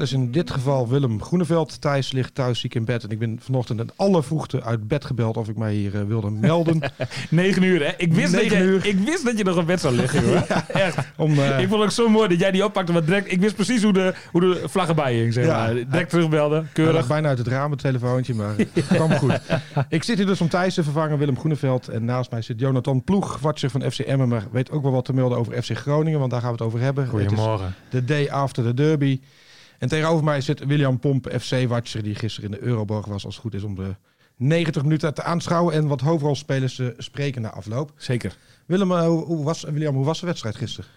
[0.00, 1.80] Dat is in dit geval Willem Groeneveld.
[1.80, 3.04] Thijs ligt thuis ziek in bed.
[3.04, 6.02] En ik ben vanochtend in alle vroegte uit bed gebeld of ik mij hier eh,
[6.02, 6.80] wilde melden.
[7.30, 7.92] 9 uur, hè?
[7.96, 8.86] Ik wist, dat Negen je, uur.
[8.86, 10.36] ik wist dat je nog op bed zou liggen, hoor.
[10.68, 10.98] Echt.
[11.16, 12.92] Om, eh, Ik vond het ook zo mooi dat jij die oppakte.
[12.92, 15.56] Want direct, ik wist precies hoe de, hoe de vlag erbij hing, zeg Ja.
[15.56, 15.74] maar.
[15.74, 17.06] Direct terugbelden, keurig.
[17.06, 19.40] bijna uit het raam, het telefoontje, maar het kwam goed.
[19.88, 21.88] Ik zit hier dus om Thijs te vervangen, Willem Groeneveld.
[21.88, 24.28] En naast mij zit Jonathan Ploeg, watcher van FC Emmen.
[24.28, 26.66] Maar weet ook wel wat te melden over FC Groningen, want daar gaan we het
[26.66, 27.06] over hebben.
[27.08, 27.66] Goedemorgen.
[27.66, 29.20] Het is de day after the derby.
[29.80, 33.42] En tegenover mij zit William Pomp, FC-watcher, die gisteren in de Euroborg was, als het
[33.42, 33.96] goed is, om de
[34.36, 35.74] 90 minuten te aanschouwen.
[35.74, 37.92] En wat hoofdrolspelers te spreken na afloop.
[37.96, 38.36] Zeker.
[38.66, 40.90] Willem, eh, hoe, was, William, hoe was de wedstrijd gisteren?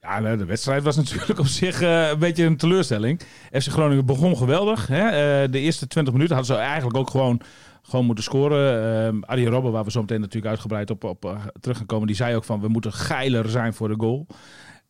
[0.00, 3.20] Ja, nou, de wedstrijd was natuurlijk op zich eh, een beetje een teleurstelling.
[3.52, 4.86] FC Groningen begon geweldig.
[4.86, 5.06] Hè?
[5.06, 7.40] Eh, de eerste 20 minuten hadden ze eigenlijk ook gewoon,
[7.88, 9.14] gewoon moeten scoren.
[9.14, 12.06] Uh, Arjen Robben, waar we zo meteen natuurlijk uitgebreid op, op eh, terug gaan komen,
[12.06, 14.26] die zei ook van we moeten geiler zijn voor de goal.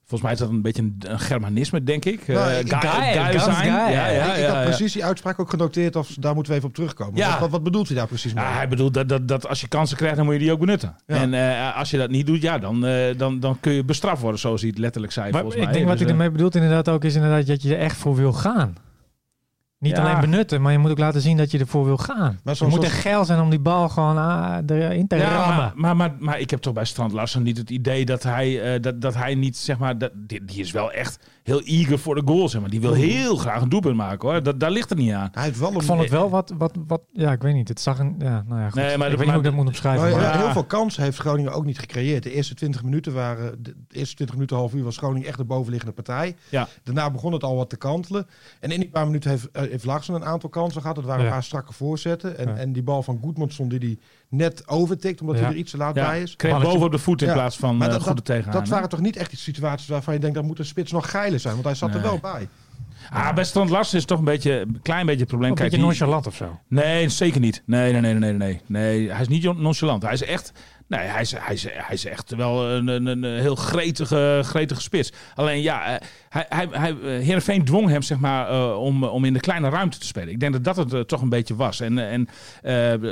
[0.09, 2.27] Volgens mij is dat een beetje een, een Germanisme, denk ik.
[2.28, 3.67] Nou, Eh, ik- zijn.
[3.67, 6.69] Ja, ja, ik, ik had precies die uitspraak ook genoteerd, of daar moeten we even
[6.70, 7.17] op terugkomen.
[7.17, 7.31] Ja.
[7.31, 8.45] Wat, wat, wat bedoelt hij daar precies mee?
[8.45, 10.59] Ja, hij bedoelt dat, dat, dat als je kansen krijgt, dan moet je die ook
[10.61, 10.97] benutten.
[11.06, 11.15] Ja.
[11.17, 14.21] En eh, als je dat niet doet, ja, dan, eh, dan, dan kun je bestraft
[14.22, 15.72] worden, zoals hij het letterlijk zei, Maar volgens ik mij.
[15.75, 18.16] denk wat Dus, hij ermee bedoelt inderdaad ook is inderdaad dat je er echt voor
[18.16, 18.77] wil gaan.
[19.78, 20.03] Niet Ja.
[20.03, 22.41] alleen benutten, maar je moet ook laten zien dat je ervoor wil gaan.
[22.44, 25.56] Maar je moet echt geil zijn om die bal gewoon ah, erin te Ja, rammen.
[25.56, 28.75] maar, maar, maar, maar ik heb toch bij Strand Larsen niet het idee dat hij,
[28.75, 31.98] eh, dat, dat hij niet, zeg maar, dat, die, die is wel echt heel eager
[31.98, 32.70] voor de goal, zeg maar.
[32.70, 34.42] Die wil heel graag een doelpunt maken, hoor.
[34.42, 35.28] Dat, daar ligt het niet aan.
[35.32, 35.76] Hij heeft wel een...
[35.76, 37.69] Ik vond het wel wat, wat, wat, ja, ik weet niet.
[37.69, 38.75] Het zag een, ja, nou ja, goed.
[38.75, 40.08] Nee, maar ik de- weet niet maar- hoe ik dat moet omschrijven.
[40.08, 40.38] Nou maar- Ja.
[40.42, 42.22] Heel veel kansen heeft Groningen ook niet gecreëerd.
[42.22, 43.62] De eerste 20 minuten waren.
[43.62, 46.37] De eerste 20 minuten, half uur was Groningen echt de bovenliggende partij.
[46.48, 46.69] Ja.
[46.82, 48.26] Daarna begon het al wat te kantelen.
[48.60, 50.97] En in die paar minuten heeft, eh, heeft Larsen een aantal kansen gehad.
[50.97, 51.26] Dat waren Ja.
[51.26, 52.38] een paar strakke voorzetten.
[52.38, 52.54] En, Ja.
[52.56, 53.98] en die bal van Goedmondson die hij
[54.31, 55.43] net overtikt, omdat Ja.
[55.43, 56.37] hij er iets te laat Ja, bij is.
[56.37, 57.34] kreeg boven op de voet in Ja.
[57.34, 58.53] plaats van Maar uh, dat- goede tegenaan.
[58.53, 58.69] Dat hè?
[58.69, 61.41] waren toch niet echt die situaties waarvan je denkt, dat moet de spits nog geiler
[61.41, 61.53] zijn.
[61.55, 62.49] Want hij zat er wel bij.
[63.11, 65.50] Ah, bij Strand Larsen is toch een beetje, een klein beetje het probleem.
[65.50, 66.59] een Kijk, beetje die- nonchalant of zo.
[66.69, 67.62] Nee, zeker niet.
[67.67, 68.61] Nee, nee, nee, nee, nee.
[68.67, 69.11] nee.
[69.11, 70.03] Hij is niet nonchalant.
[70.03, 70.53] Hij is echt.
[70.88, 74.81] Nee, hij is, hij is, hij is echt wel een, een, een heel gretige, gretige
[74.81, 75.12] spits.
[75.34, 79.25] Alleen ja, eh, hij, hij, hij, eh, Heerenveen dwong hem zeg maar, eh, om, om
[79.25, 80.28] in de kleine ruimte te spelen.
[80.28, 81.81] Ik denk dat dat het toch een beetje was.
[81.81, 82.28] En, en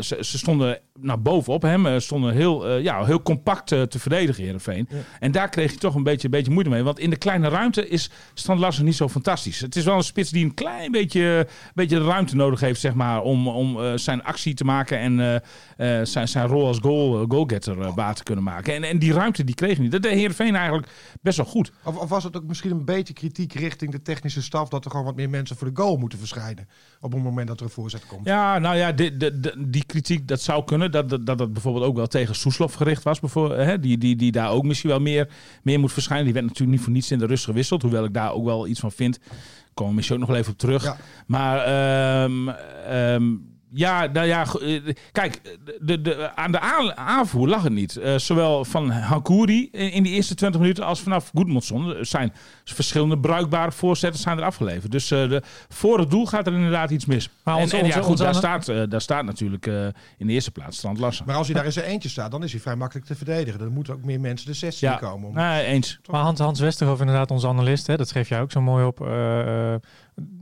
[0.04, 4.88] ze, ze stonden nou, bovenop hem, stonden heel, ja, heel compact te verdedigen, Heerenveen.
[5.20, 6.82] En daar kreeg je toch een beetje, een beetje moeite mee.
[6.82, 9.60] Want in de kleine ruimte is Strand Larsen niet zo fantastisch.
[9.60, 12.94] Het is wel een spits die een klein beetje, beetje de ruimte nodig heeft, zeg
[12.94, 15.42] maar, om, om zijn actie te maken en
[16.06, 18.74] zijn, zijn rol als goal, goalgetter eh, waar te kunnen maken.
[18.74, 19.92] En, en die ruimte die kreeg niet.
[19.92, 20.88] Dat deed Heerenveen eigenlijk
[21.22, 21.72] best wel goed.
[21.84, 24.68] Of, of was het ook misschien een beetje kritiek richting de technische staf...
[24.68, 26.68] dat er gewoon wat meer mensen voor de goal moeten verschijnen...
[27.00, 28.26] op het moment dat er een voorzet komt?
[28.26, 30.90] Ja, nou ja, die, die, die, die kritiek, dat zou kunnen.
[30.90, 33.20] Dat dat, dat het bijvoorbeeld ook wel tegen Soeslof gericht was.
[33.20, 35.28] Bijvoorbeeld, hè, die, die, die daar ook misschien wel meer,
[35.62, 36.24] meer moet verschijnen.
[36.24, 37.82] Die werd natuurlijk niet voor niets in de rust gewisseld.
[37.82, 39.18] Hoewel ik daar ook wel iets van vind.
[39.18, 39.38] Daar
[39.74, 40.82] komen we misschien ook nog wel even op terug.
[40.82, 40.96] Ja.
[41.26, 43.36] Maar ehm,
[43.72, 45.40] ja, nou ja, eh, kijk,
[45.80, 47.96] de, de, aan de aan- aanvoer lag het niet.
[47.96, 51.96] Eh, zowel van Hankouri in, in die eerste 20 minuten als vanaf Goedmondson.
[51.96, 52.32] Er zijn
[52.64, 54.92] verschillende bruikbare voorzetten zijn er afgeleverd.
[54.92, 57.30] Dus eh, de, voor het doel gaat er inderdaad iets mis.
[57.44, 59.86] Maar en, ja, onze- goed, daar, staat, daar staat natuurlijk eh,
[60.18, 61.26] in de eerste plaats Strand Lassen.
[61.26, 63.58] Maar als hij daar in zijn eentje staat, dan is hij vrij makkelijk te verdedigen.
[63.58, 65.28] Dan moeten ook meer mensen de 16 Ja, komen.
[65.28, 65.34] Om...
[65.34, 66.00] nee, eens.
[66.10, 68.98] Maar Hans, Hans Westerhof, inderdaad, onze analist, hè, dat schreef jij ook zo mooi op.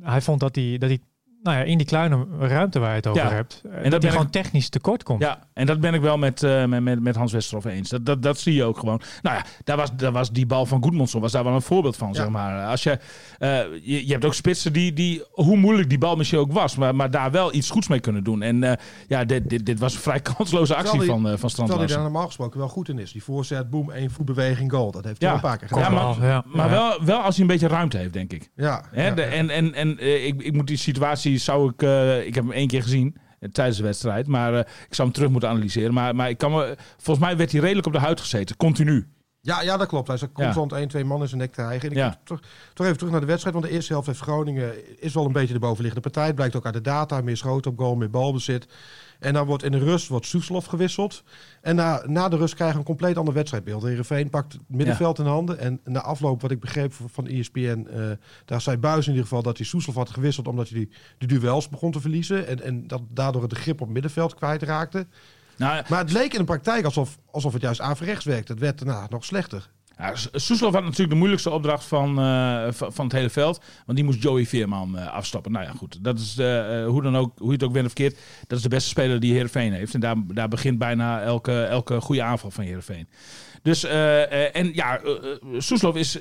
[0.03, 0.99] hij vond dat hij, dat hij
[1.45, 3.31] nou ja, in die kleine ruimte waar je het over Ja.
[3.31, 5.23] hebt, dat en dat ik- gewoon technisch tekort komt.
[5.23, 7.89] Ja, en dat ben ik wel met, eh, met, met, Hans Westerhof eens.
[7.89, 9.01] Dat, dat, dat zie je ook gewoon.
[9.23, 11.97] Nou ja, daar was, daar was die bal van Goedmondson was daar wel een voorbeeld
[11.97, 12.67] van, zeg maar.
[12.67, 12.99] Als je,
[13.39, 16.77] eh, je, je hebt ook spitsen die, die, hoe moeilijk die bal misschien ook was,
[16.77, 18.43] maar, maar daar wel iets goeds mee kunnen doen.
[18.43, 18.73] En eh,
[19.09, 21.97] ja, dit, dit, dit was een vrij kansloze actie van, eh van Strand Terwijl hij
[21.97, 23.13] daar normaal gesproken wel goed in is.
[23.13, 24.91] Die voorzet, boom, één voetbeweging, goal.
[24.91, 25.41] Dat heeft hij Ja.
[25.41, 26.17] wel een paar keer Ja, gedaan.
[26.21, 26.45] ja.
[26.47, 28.51] maar wel, wel als hij een beetje ruimte heeft, denk ik.
[28.57, 29.29] Ja, Hè, ja, de- ja.
[29.29, 31.83] En, en, en, en eh, ik, ik moet die situatie zou ik...
[31.83, 34.27] eh, ik heb hem één keer gezien eh, tijdens de wedstrijd.
[34.27, 35.95] Maar eh, ik zou hem terug moeten analyseren.
[35.95, 38.57] Maar, maar ik kan me, volgens mij werd hij redelijk op de huid gezeten.
[38.57, 39.09] Continu.
[39.45, 40.09] Ja, ja, dat klopt.
[40.09, 41.89] Hij zat constant één, twee man in zijn nek te hijgen.
[41.91, 42.21] En ik Ja.
[42.25, 42.41] toch,
[42.75, 43.55] toch even terug naar de wedstrijd.
[43.57, 46.27] Want de eerste helft heeft Groningen is wel een beetje de bovenliggende partij.
[46.27, 47.21] Het blijkt ook uit de data.
[47.21, 48.67] Meer schoten op goal, meer balbezit.
[49.19, 51.23] En dan wordt in de rust wordt Soeslof gewisseld.
[51.61, 53.83] En na, na de rust krijgen we een compleet ander wedstrijdbeeld.
[53.83, 55.59] Heerenveen pakt het middenveld in handen.
[55.59, 57.87] En na afloop, wat ik begreep van- ESPN...
[57.91, 58.11] eh,
[58.45, 60.49] daar zei Buis in ieder geval dat hij Soeslof had gewisseld...
[60.49, 62.47] omdat hij die, de duels begon te verliezen.
[62.47, 65.07] En, en dat daardoor het de grip op het middenveld kwijtraakte.
[65.57, 68.53] Nou, Maar het leek in de praktijk alsof, alsof het juist averechts werkte.
[68.53, 69.71] Het werd daarna nog slechter.
[69.99, 73.63] Ja, Soeslof had natuurlijk de moeilijkste opdracht van, eh, van, het hele veld.
[73.87, 75.53] Want die moest Joey Veerman eh, afstappen.
[75.53, 76.05] Nou ja, goed.
[76.05, 78.19] Dat is eh, hoe, dan ook, hoe je het ook bent of verkeerd.
[78.47, 79.95] Dat is de beste speler die Heerenveen heeft.
[79.95, 83.09] En daar, daar begint bijna elke, elke goede aanval van Heerenveen.
[83.63, 85.01] Dus, en ja,
[85.59, 86.19] Soeslof is...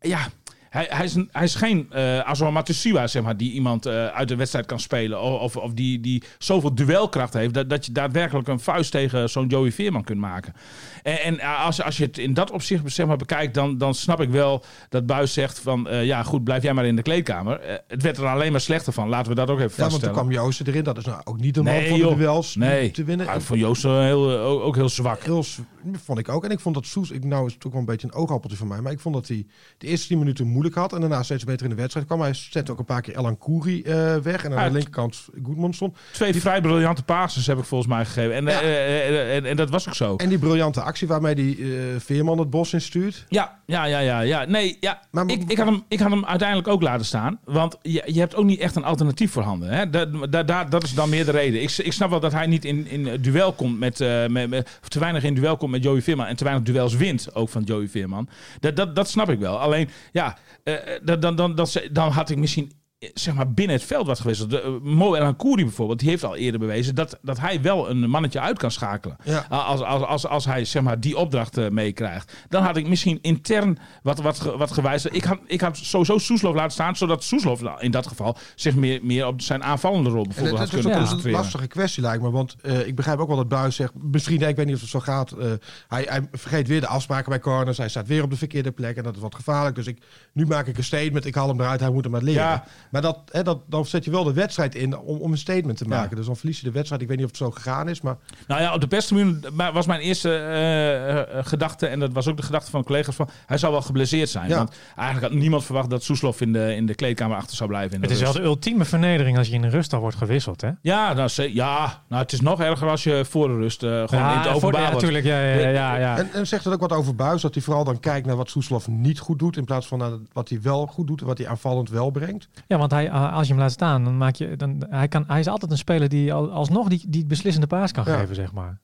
[0.00, 0.28] ja,
[0.70, 4.06] hij, hij, is een, hij is geen eh Azor Matusiwa, zeg maar, die iemand eh,
[4.06, 5.20] uit de wedstrijd kan spelen.
[5.20, 9.46] Of, of, die, die zoveel duelkracht heeft dat, dat je daadwerkelijk een vuist tegen zo'n
[9.46, 10.54] Joey Veerman kunt maken.
[11.02, 14.20] En, en als, als je het in dat opzicht zeg maar, bekijkt, dan, dan snap
[14.20, 15.88] ik wel dat Buis zegt van...
[15.88, 17.60] eh, ja, goed, blijf jij maar in de kleedkamer.
[17.60, 19.08] Eh, het werd er alleen maar slechter van.
[19.08, 20.14] Laten we dat ook even Ja, want toen vaststellen.
[20.14, 20.84] kwam Joosten erin.
[20.84, 23.26] Dat is nou ook niet de man voor de duels nee, te winnen.
[23.26, 25.22] Ah, En ik vond Joost eh, heel, eh, ook, ook heel zwak.
[25.22, 25.44] heel
[25.92, 26.44] vond ik ook.
[26.44, 28.56] En ik vond dat Soes, ik, nou is het ook wel een beetje een oogappeltje
[28.58, 28.80] van mij.
[28.80, 29.46] Maar ik vond dat hij
[29.78, 30.92] de eerste 10 minuten moeilijk had.
[30.92, 32.20] En daarna steeds beter in de wedstrijd kwam.
[32.20, 34.44] Hij zette ook een paar keer Elan Kouri eh, weg.
[34.44, 35.96] En aan de linkerkant Goedmond stond.
[36.12, 38.34] Twee vrij briljante passes heb ik volgens mij gegeven.
[38.34, 38.60] En, Ja.
[38.60, 40.16] eh, eh, en, en dat was ook zo.
[40.16, 41.66] En die briljante actie waarmee die
[41.98, 43.24] Veerman het bos instuurt.
[43.28, 44.44] Ja, ja, ja, ja, ja.
[44.44, 45.00] Nee, ja.
[45.10, 47.38] Maar- ik, ik, had hem, ik had hem uiteindelijk ook laten staan.
[47.44, 49.68] Want je, je hebt ook niet echt een alternatief voorhanden.
[49.68, 49.90] Hè?
[49.90, 51.62] Dat, dat, dat, dat is dan meer de reden.
[51.62, 53.98] Ik, ik snap wel dat hij niet in, in duel komt met,
[54.28, 56.26] met, met- te weinig in duel komt met Joey Veerman.
[56.26, 58.28] En te weinig duels wint ook van Joey Veerman.
[58.60, 59.58] Dat, dat, dat snap ik wel.
[59.60, 62.79] Alleen, ja, eh, dan, dan, dan, dan, dan had ik misschien eh,
[63.14, 64.50] zeg maar binnen het veld wat gewisseld.
[64.50, 67.90] De, eh, Mo El Akouri bijvoorbeeld, die heeft al eerder bewezen dat, dat hij wel
[67.90, 69.16] een mannetje uit kan schakelen.
[69.24, 69.46] Ja.
[69.48, 72.32] Als, als, als, als hij zeg maar, die opdracht eh, meekrijgt.
[72.48, 75.14] Dan had ik misschien intern wat, wat, wat gewijzigd.
[75.14, 78.74] Ik had, ik had sowieso Soeslof laten staan, zodat Soeslof nou, in dat geval zich
[78.74, 81.40] meer, meer op zijn aanvallende rol bijvoorbeeld het, had het is kunnen ook een concentreren.
[81.40, 82.30] lastige kwestie lijkt me.
[82.30, 83.92] Want eh, ik begrijp ook wel dat Buis zegt...
[84.10, 85.30] Misschien, ik weet niet of het zo gaat.
[85.30, 85.46] eh,
[85.88, 87.78] hij, hij vergeet weer de afspraken bij corners.
[87.78, 88.96] Hij staat weer op de verkeerde plek.
[88.96, 89.74] En dat is wat gevaarlijk.
[89.76, 89.98] Dus ik,
[90.32, 91.24] nu maak ik een statement.
[91.26, 91.80] Ik haal hem eruit.
[91.80, 92.42] Hij moet hem maar leren.
[92.42, 92.64] Ja.
[92.90, 95.78] Maar dat, hè, dat, dan zet je wel de wedstrijd in om, om een statement
[95.78, 95.90] te Ja.
[95.96, 96.16] maken.
[96.16, 97.02] Dus dan verlies je de wedstrijd.
[97.02, 98.00] Ik weet niet of het zo gegaan is.
[98.00, 98.16] Maar
[98.46, 99.40] Nou ja, op de perstribune
[99.72, 103.14] was mijn eerste eh, eh, gedachte, en dat was ook de gedachte van de collega's,
[103.14, 104.48] van hij zou wel geblesseerd zijn.
[104.48, 104.56] Ja.
[104.56, 107.94] Want eigenlijk had niemand verwacht dat Soeslof in de, in de kleedkamer achter zou blijven.
[107.94, 110.16] in de Het is wel de ultieme vernedering als je in de rust al wordt
[110.16, 110.70] gewisseld, hè?
[110.82, 113.90] Ja, nou, ze- ja, nou, het is nog erger als je voor de rust eh,
[114.08, 115.24] gewoon in het openbaar ja, natuurlijk.
[115.24, 116.18] Ja, ja, ja, ja.
[116.18, 118.50] En, en zegt het ook wat over Buis, dat hij vooral dan kijkt naar wat
[118.50, 121.38] Soeslof niet goed doet, in plaats van naar wat hij wel goed doet en wat
[121.38, 122.48] hij aanvallend wel brengt.
[122.66, 125.24] Ja, want hij, eh, als je hem laat staan, dan maak je, dan, hij, kan,
[125.26, 128.18] hij is altijd een speler die al- alsnog die, die beslissende paas kan Ja.
[128.18, 128.80] geven, zeg maar.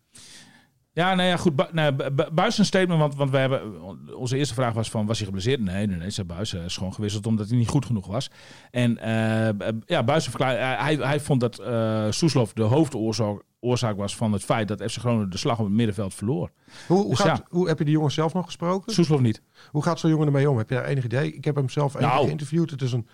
[0.93, 1.57] Ja, nou ja, goed.
[1.57, 3.83] Bu nou, Bu- Bu- Buis een statement, want, want we hebben,
[4.17, 5.61] onze eerste vraag was van, was hij geblesseerd?
[5.61, 6.53] Nee, nee, nee, zei Buis.
[6.53, 8.31] Hij is gewoon gewisseld omdat hij niet goed genoeg was.
[8.71, 9.55] En eh,
[9.87, 14.43] ja, Buis verklaarde, hij, hij vond dat eh Soeslof de hoofdoorzaak oorzaak was van het
[14.45, 16.51] feit dat FC Groningen de slag op het middenveld verloor.
[16.87, 17.45] Hoe, hoe, Dus gaat, ja.
[17.49, 18.93] hoe heb je die jongen zelf nog gesproken?
[18.93, 19.43] Soeslof niet.
[19.71, 20.59] Hoe gaat zo'n jongen ermee om?
[20.59, 21.33] Heb je daar enig idee?
[21.35, 22.25] Ik heb hem zelf Nou.
[22.25, 22.71] geïnterviewd.
[22.71, 23.07] Het is een,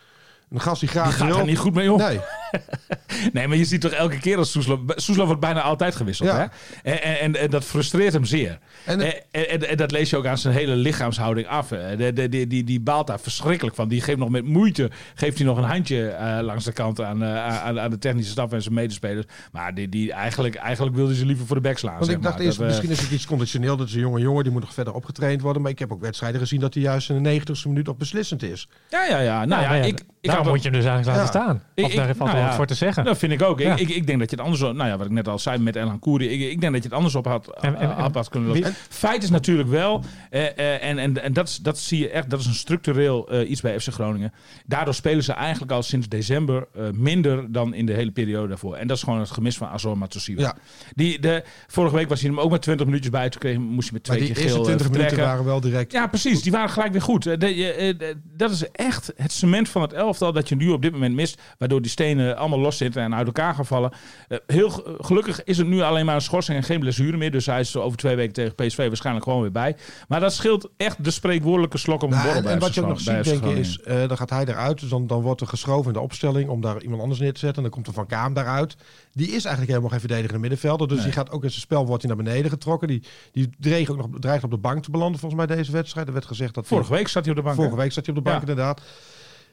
[0.54, 1.98] een gast die graag Die gaat er niet goed mee om.
[1.98, 2.20] Nee,
[3.32, 4.80] Nee, maar je ziet toch elke keer als Soeslof...
[4.86, 6.36] Soeslof wordt bijna altijd gewisseld, Ja.
[6.82, 6.90] hè?
[6.90, 8.58] En, en, en, en dat frustreert hem zeer.
[8.84, 11.70] En En, het- en, en, dat lees je ook aan zijn hele lichaamshouding af.
[11.70, 11.96] hè.
[11.96, 13.88] De, de, die, die, die baalt daar verschrikkelijk van.
[13.88, 17.22] Die geeft nog met moeite geeft hij nog een handje eh, langs de kant aan,
[17.22, 19.26] eh, aan, aan de technische staf en zijn medespelers.
[19.52, 21.92] Maar die, die, eigenlijk, eigenlijk wilde ze liever voor de bek slaan.
[21.94, 22.44] want zeg ik dacht maar.
[22.44, 23.76] eerst, Dat, eh, misschien is het iets conditioneel.
[23.76, 25.62] Dat is een jonge jongen, die moet nog verder opgetraind worden.
[25.62, 28.42] Maar ik heb ook wedstrijden gezien dat hij juist in de 90ste minuut op beslissend
[28.42, 28.68] is.
[28.88, 29.44] Ja, ja, ja.
[29.44, 31.44] Nou ja, nou ja, ik, ik had moet je hem dus eigenlijk laten Ja.
[31.46, 31.62] staan.
[31.74, 32.46] Ik- Of daar valt nou wel ja.
[32.46, 33.04] wat voor te zeggen.
[33.04, 33.58] Dat vind ik ook.
[33.60, 33.72] Ja.
[33.72, 34.60] Ik, ik, ik denk dat je het anders...
[34.62, 36.28] Nou ja, wat ik net al zei met Elan Koeri.
[36.28, 38.48] Ik, ik denk dat je het anders op had, En- en- en- had, had kunnen
[38.48, 38.74] lossen.
[38.88, 40.04] Feit is natuurlijk wel...
[40.30, 42.30] eh, eh, en en, en dat, is- dat zie je echt...
[42.30, 44.32] Dat is een structureel eh, iets bij FC Groningen.
[44.66, 48.74] Daardoor spelen ze eigenlijk al sinds december eh, minder dan in de hele periode daarvoor.
[48.76, 50.40] En dat is gewoon het gemis van Azor Matosiwa.
[50.42, 50.54] Ja.
[50.94, 53.28] Die, de, vorige week was hij hem ook met 20 minuutjes bij.
[53.28, 55.44] Toen kreeg, moest hij met twee Maar die keer eerste geel eh, 20 minuten waren
[55.44, 55.92] wel direct.
[55.92, 56.42] Ja, precies.
[56.42, 57.22] Die waren gelijk weer goed.
[57.40, 60.82] De- je, de- dat is echt het cement van het elftal dat je nu op
[60.82, 61.40] dit moment mist.
[61.58, 63.92] Waardoor die stenen allemaal los zitten en uit elkaar gaan vallen.
[64.28, 67.30] Eh, heel ge- gelukkig is het nu alleen maar een schorsing en geen blessure meer.
[67.30, 69.76] Dus hij is er over twee weken tegen PSV waarschijnlijk gewoon weer bij.
[70.08, 72.74] Maar dat scheelt echt de spreekwoordelijke slok op een Nou, borrel en, bij en wat
[72.74, 73.58] je ook nog ziet, denk Groningen.
[73.58, 74.80] is, eh, dan gaat hij eruit.
[74.80, 77.38] Dus dan, dan wordt er geschoven in de opstelling om daar iemand anders neer te
[77.38, 77.56] zetten.
[77.56, 78.76] En dan komt er Van Kaam daaruit.
[79.12, 80.88] Die is eigenlijk helemaal geen verdedigende middenvelder.
[80.88, 81.06] Dus Nee.
[81.06, 82.88] die gaat ook in zijn spel wordt hij naar beneden getrokken.
[82.88, 86.06] Die, die dreigt ook nog dreigt op de bank te belanden volgens mij deze wedstrijd.
[86.06, 87.56] Er werd gezegd dat Vorige week zat hij op de bank.
[87.56, 88.48] vorige week zat hij op de bank Ja.
[88.48, 88.80] inderdaad.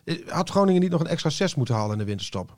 [0.09, 2.55] Eh, Had Groningen niet nog een extra 6 moeten halen in de winterstop?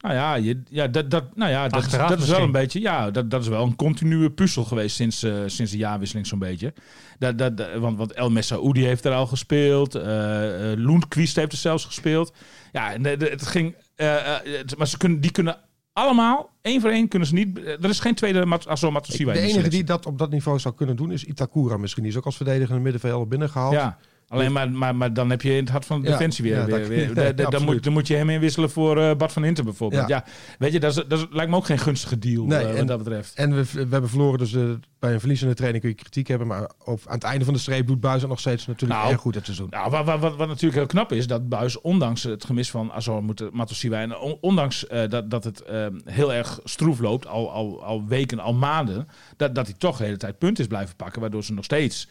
[0.00, 2.80] Nou ja, je, ja, dat, dat, nou ja, dat, Achteraf dat is wel een beetje.
[2.80, 6.38] Ja, dat, dat is wel een continue puzzel geweest sinds, eh, sinds de jaarwisseling, zo'n
[6.38, 6.72] beetje.
[7.18, 9.94] Dat, dat, dat- want, want El Messaoudi heeft er al gespeeld.
[9.94, 12.32] eh eh Lundqvist heeft er zelfs gespeeld.
[12.72, 13.74] Ja, en het ging.
[13.96, 15.58] het- maar ze kunnen, die kunnen
[15.92, 17.58] allemaal, één voor één, kunnen ze niet.
[17.58, 20.74] Er is geen tweede Mat- Azo Matosiwa de enige die dat op dat niveau zou
[20.74, 22.02] kunnen doen is Itakura misschien.
[22.02, 23.72] Die is ook als verdedigende middenvelder binnengehaald.
[23.72, 23.98] Ja.
[24.28, 26.56] Alleen maar, maar, maar dan heb je in het hart van de Ja, defensie weer.
[26.56, 28.98] ja, weer, dat- weer- ja, da- da- dan, moet, dan moet je hem inwisselen voor
[28.98, 30.08] eh, Bart van Inter bijvoorbeeld.
[30.08, 30.24] Ja.
[30.58, 32.74] Weet je, dat, is, dat is- lijkt me ook geen gunstige deal Nee, eh, wat
[32.76, 33.34] en- dat betreft.
[33.34, 34.62] En we, we hebben verloren, dus eh,
[34.98, 36.46] bij een verliezende training kun je kritiek hebben.
[36.46, 39.20] Maar op, aan het einde van de streep doet Buis nog steeds natuurlijk Nou, erg
[39.20, 39.66] goed het seizoen.
[39.70, 42.92] Nou, wat, wat, wat, wat natuurlijk heel knap is, dat Buis, ondanks het gemis van
[42.92, 47.84] Azor Matosiwa en on- ondanks dat, dat het eh, heel erg stroef loopt, al, al,
[47.84, 51.20] al weken, al maanden, dat, dat hij toch de hele tijd punten is blijven pakken,
[51.20, 52.08] waardoor ze nog steeds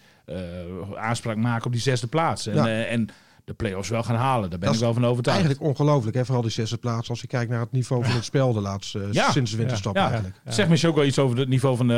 [0.96, 2.48] aanspraak maken op die zesde plaats.
[2.48, 2.67] En, Ja.
[2.67, 3.08] eh, en
[3.46, 5.39] de play-offs wel gaan halen, daar ben Dat ik wel van overtuigd.
[5.39, 6.25] Eigenlijk ongelooflijk, hè?
[6.25, 7.10] vooral die zesde plaats.
[7.10, 9.32] Als je kijkt naar het niveau van het spel de laatste, eh, Ja.
[9.32, 10.36] sinds de winterstop Ja, eigenlijk.
[10.48, 11.94] zeg misschien ook wel iets over het niveau van de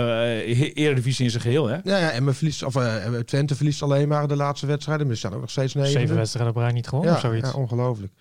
[0.45, 1.75] eh, Eredivisie in zijn geheel, hè?
[1.83, 5.05] Ja, ja, en men verliest, of, eh, Twente verliest alleen maar de laatste wedstrijden.
[5.07, 5.91] Maar ze staan ook nog steeds negen.
[5.91, 7.51] Zeven wedstrijden op rij niet gewonnen ja, of zoiets.
[7.51, 8.13] ja, ongelooflijk.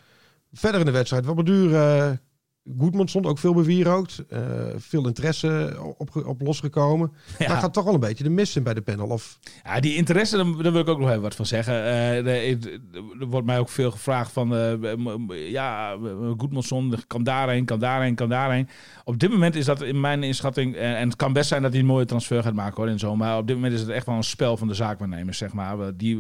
[0.53, 1.71] Verder in de wedstrijd, wat beduur,
[2.67, 4.25] uh, Goedmond ook veel bewierookt.
[4.29, 4.41] eh
[4.77, 7.13] veel interesse op, op losgekomen.
[7.39, 7.49] Ja.
[7.49, 9.07] Maar gaat toch wel een beetje de mis in bij de panel.
[9.07, 11.75] Of, Ja, die interesse, daar, daar wil ik ook nog even wat van zeggen.
[12.25, 12.81] De-
[13.21, 15.97] er wordt mij ook veel gevraagd van, m- ja,
[16.39, 18.69] Goedmanson kan daarheen, kan daarheen, kan daarheen.
[19.05, 21.81] Op dit moment is dat in mijn inschatting, en het kan best zijn dat hij
[21.81, 24.07] een mooie transfer gaat maken hoor, en zo, maar op dit moment is het echt
[24.07, 25.77] wel een spel van de zaakwaarnemers, zeg maar.
[25.97, 26.19] Die,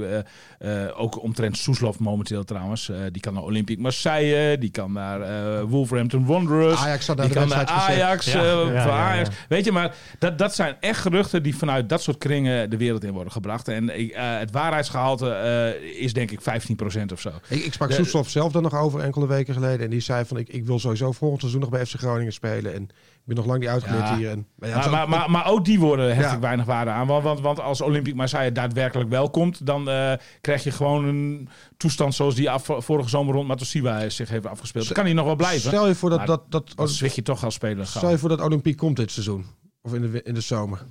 [0.96, 6.80] ook omtrent Soeslof momenteel trouwens, die kan naar Olympique Marseille, die kan naar Wolverhampton Wanderers.
[6.80, 7.66] Ajax had naar Die de kan naar.
[7.66, 9.28] Ajax, Ja, eh, ja, voor ja, Ajax.
[9.28, 9.34] ja.
[9.48, 13.04] Weet je, maar dat, dat zijn echt geruchten die vanuit dat soort kringen de wereld
[13.04, 13.68] in worden gebracht.
[13.68, 17.30] En ik, eh, het waarheidsgehalte eh, is denk ik 15% of zo.
[17.48, 19.80] Ik, ik sprak Soeslof zelf daar nog over enkele weken geleden.
[19.84, 22.74] En die zei van, ik, ik wil sowieso volgend seizoen nog bij FC Groningen spelen.
[22.74, 22.88] En
[23.26, 24.16] ben nog lang niet uitgeleerd Ja.
[24.16, 24.30] hier.
[24.30, 26.34] En, maar ja, Maar, ook- maar, ook die woorden hecht Ja.
[26.34, 27.06] ik weinig waarde aan.
[27.06, 31.48] Want, want, want als Olympique Marseille daadwerkelijk wel komt, dan eh, krijg je gewoon een
[31.76, 34.84] toestand zoals die af, vorige zomer rond Matosiwa zich heeft afgespeeld.
[34.84, 35.60] Dan kan hij nog wel blijven.
[35.70, 37.86] Stel je voor dat, dat, dat, Dan zwicht je toch als speler.
[37.86, 39.44] stel je voor dat Olympique komt dit seizoen.
[39.82, 40.84] Of in de, in de zomer.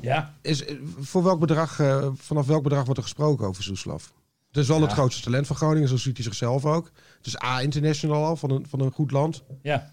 [0.00, 0.34] Ja.
[0.42, 4.12] Is, eh, voor welk bedrag, eh, vanaf welk bedrag wordt er gesproken over Soeslof?
[4.48, 6.90] Het is wel het grootste talent van Groningen, zo ziet hij zichzelf ook.
[7.16, 9.42] Het is A-international al, van een, van een goed land.
[9.62, 9.90] Ja.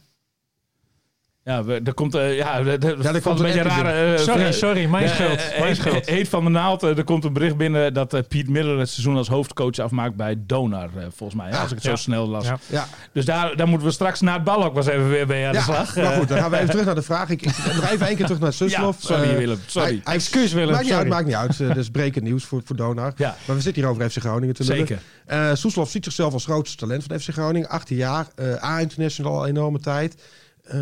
[1.47, 4.13] Ja, we- er komt, eh ja, er, er er valt komt een beetje rare...
[4.15, 5.37] eh, Sorry, eh, sorry, mijn eh, schuld.
[5.39, 6.05] eh, Mijn heet- schuld.
[6.05, 6.83] Heet van de naald.
[6.83, 10.15] eh, Er komt een bericht binnen dat eh, Piet Miller het seizoen als hoofdcoach afmaakt
[10.15, 11.49] bij Donar, eh, volgens mij.
[11.51, 11.95] hè, als ik het zo ja.
[11.95, 12.45] snel las.
[12.45, 12.59] Ja.
[12.67, 15.27] Ja, Dus daar, daar moeten we straks na het bal ook wel eens even weer
[15.27, 15.95] bij aan de ja slag.
[15.95, 17.29] maar Eh, goed, dan gaan we even terug naar de vraag.
[17.29, 18.97] Ik, ik nog even één keer terug naar Soeslof.
[19.01, 20.01] Ja, sorry Eh, Willem, sorry.
[20.03, 21.13] hij- Excuus Willem, Maakt niet uit, sorry.
[21.15, 21.59] maakt niet uit.
[21.59, 23.13] Eh, Dat is brekend nieuws voor, voor Donar.
[23.15, 23.35] Ja.
[23.45, 24.77] Maar we zitten hier over FC Groningen te lullen.
[24.87, 25.01] Zeker.
[25.25, 27.69] Eh Soeslof ziet zichzelf als grootste talent van FC Groningen.
[27.69, 30.15] 18 jaar, eh A-international al enorme tijd.
[30.63, 30.79] Eh,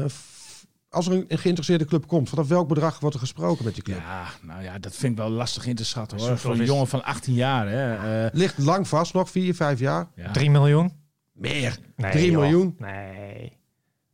[0.96, 3.98] als er een, geïnteresseerde club komt, vanaf welk bedrag wordt er gesproken met die club?
[3.98, 6.38] Ja, nou ja, dat vind ik wel lastig in te schatten hoor.
[6.38, 7.68] Voor een is- jongen van 18 jaar.
[7.70, 8.26] Hè.
[8.26, 10.08] eh, Ligt lang vast, nog 4, 5 jaar.
[10.16, 10.32] ja.
[10.32, 10.92] 3 miljoen?
[11.34, 11.78] Meer.
[11.96, 12.40] Nee, 3 joh.
[12.42, 12.76] miljoen.
[12.80, 13.58] Nee.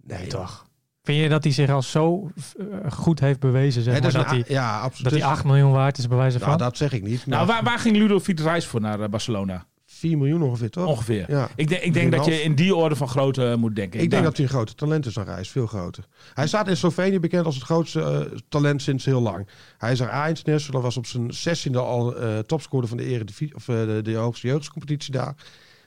[0.03, 0.65] Nee, toch.
[1.03, 4.79] Vind je dat hij zich al zo eh, goed heeft bewezen, zeg dat, hij, ja,
[4.79, 5.11] absoluut.
[5.11, 6.47] dat hij 8 miljoen waard is, bij wijze van?
[6.47, 7.25] Nou, dat zeg ik niet.
[7.25, 9.65] Nou, waar, waar ging Ludovic Reis voor naar eh, Barcelona?
[10.01, 10.87] 4 miljoen ongeveer, toch?
[10.87, 11.25] Ongeveer.
[11.27, 11.49] Ja.
[11.55, 12.43] Ik, denk, ik denk dat je 3,5.
[12.43, 13.99] in die orde van grootte eh, moet denken.
[13.99, 16.03] Ik denk dat hij een grote talent is dan Reis, veel groter.
[16.33, 19.47] Hij staat in Slovenië bekend als het grootste eh, talent sinds heel lang.
[19.77, 23.67] Hij is er A-international, was op zijn 16e al eh topscorer van de Eredivisie, of
[23.67, 25.35] eh, de, de hoogste jeugdcompetitie daar.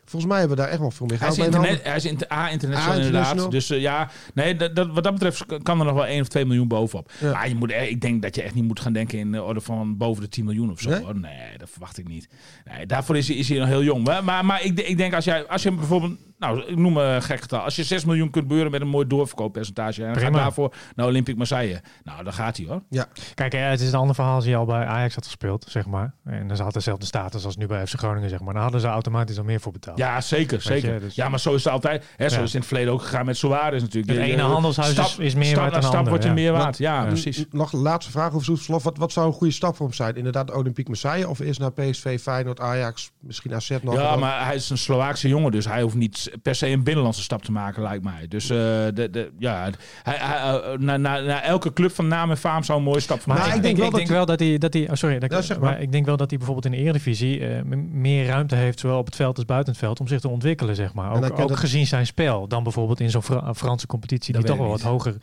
[0.04, 1.82] Volgens mij hebben we daar echt wel veel meer Hij is, geld bij in interne-
[1.84, 2.02] handen.
[2.02, 3.20] hij is inter- A-international A, inderdaad.
[3.20, 3.50] international.
[3.50, 6.28] Dus eh, ja, nee, dat, dat, wat dat betreft kan er nog wel 1 of
[6.28, 7.10] 2 miljoen bovenop.
[7.20, 7.32] Ja.
[7.32, 9.42] Maar je moet, eh, ik denk dat je echt niet moet gaan denken in de
[9.42, 10.88] orde van boven de 10 miljoen of zo.
[11.12, 11.56] Nee?
[11.58, 12.28] Dat verwacht ik niet.
[12.64, 14.04] Nee, daarvoor is hij, is hij nog heel jong.
[14.04, 17.22] Maar, maar, maar ik, ik denk als, jij, als je bijvoorbeeld, nou ik noem een
[17.22, 17.60] gek getal.
[17.60, 20.00] Als je 6 miljoen kunt beuren met een mooi doorverkooppercentage.
[20.00, 20.30] En dan Prima.
[20.30, 21.80] gaat daarvoor naar Olympique Marseille.
[22.04, 22.82] Nou, dan gaat hij hoor.
[22.90, 25.66] Ja, Kijk, eh, het is een ander verhaal als hij al bij Ajax had gespeeld,
[25.68, 26.14] zeg maar.
[26.24, 28.52] En dan had dezelfde status als nu bij FC Groningen, zeg maar.
[28.54, 29.98] Dan hadden ze automatisch al meer voor betaald.
[29.98, 30.56] Ja, zeker.
[30.56, 31.00] je, zeker.
[31.00, 32.04] dus- Ja, maar zo is het altijd.
[32.16, 32.40] Hè, zo Ja.
[32.40, 34.12] is het in het verleden ook gegaan met Suarez natuurlijk.
[34.12, 36.22] Het Je- ene je- handelshuis is- stap, is meer stap waard dan stap ander, wordt
[36.24, 36.34] je ja.
[36.34, 36.78] meer waard.
[36.78, 37.06] Ja, Ja.
[37.06, 37.44] precies.
[37.50, 38.82] Nog een laatste vraag over Soeslof.
[38.82, 40.16] Wat, wat zou een goede stap voor hem zijn?
[40.16, 43.94] Inderdaad Olympique Marseille of eerst naar PSV, Feyenoord, Ajax, misschien AZ nog?
[43.94, 47.22] Ja, maar hij is een Slovaakse jongen, dus hij hoeft niet per se een binnenlandse
[47.22, 48.26] stap te maken, lijkt mij.
[48.28, 49.70] Dus eh, de, de, ja,
[50.02, 53.00] hij, hij, eh, na, na, na elke club van naam en faam zou een mooie
[53.00, 54.94] stap van Maar ik, denk, wel ik dat denk wel dat hij, dat hij oh
[54.94, 55.70] sorry, dat ik- Ja, zeg maar.
[55.70, 57.62] maar ik denk wel dat hij bijvoorbeeld in de Eredivisie eh,
[57.92, 60.74] meer ruimte heeft, zowel op het veld als buiten het veld, om zich te ontwikkelen,
[60.74, 61.10] zeg maar.
[61.16, 64.50] Ook, ook dat- gezien zijn spel, dan bijvoorbeeld in zo'n Fra- Franse competitie Dat die
[64.50, 65.22] toch wel wat hoger hoger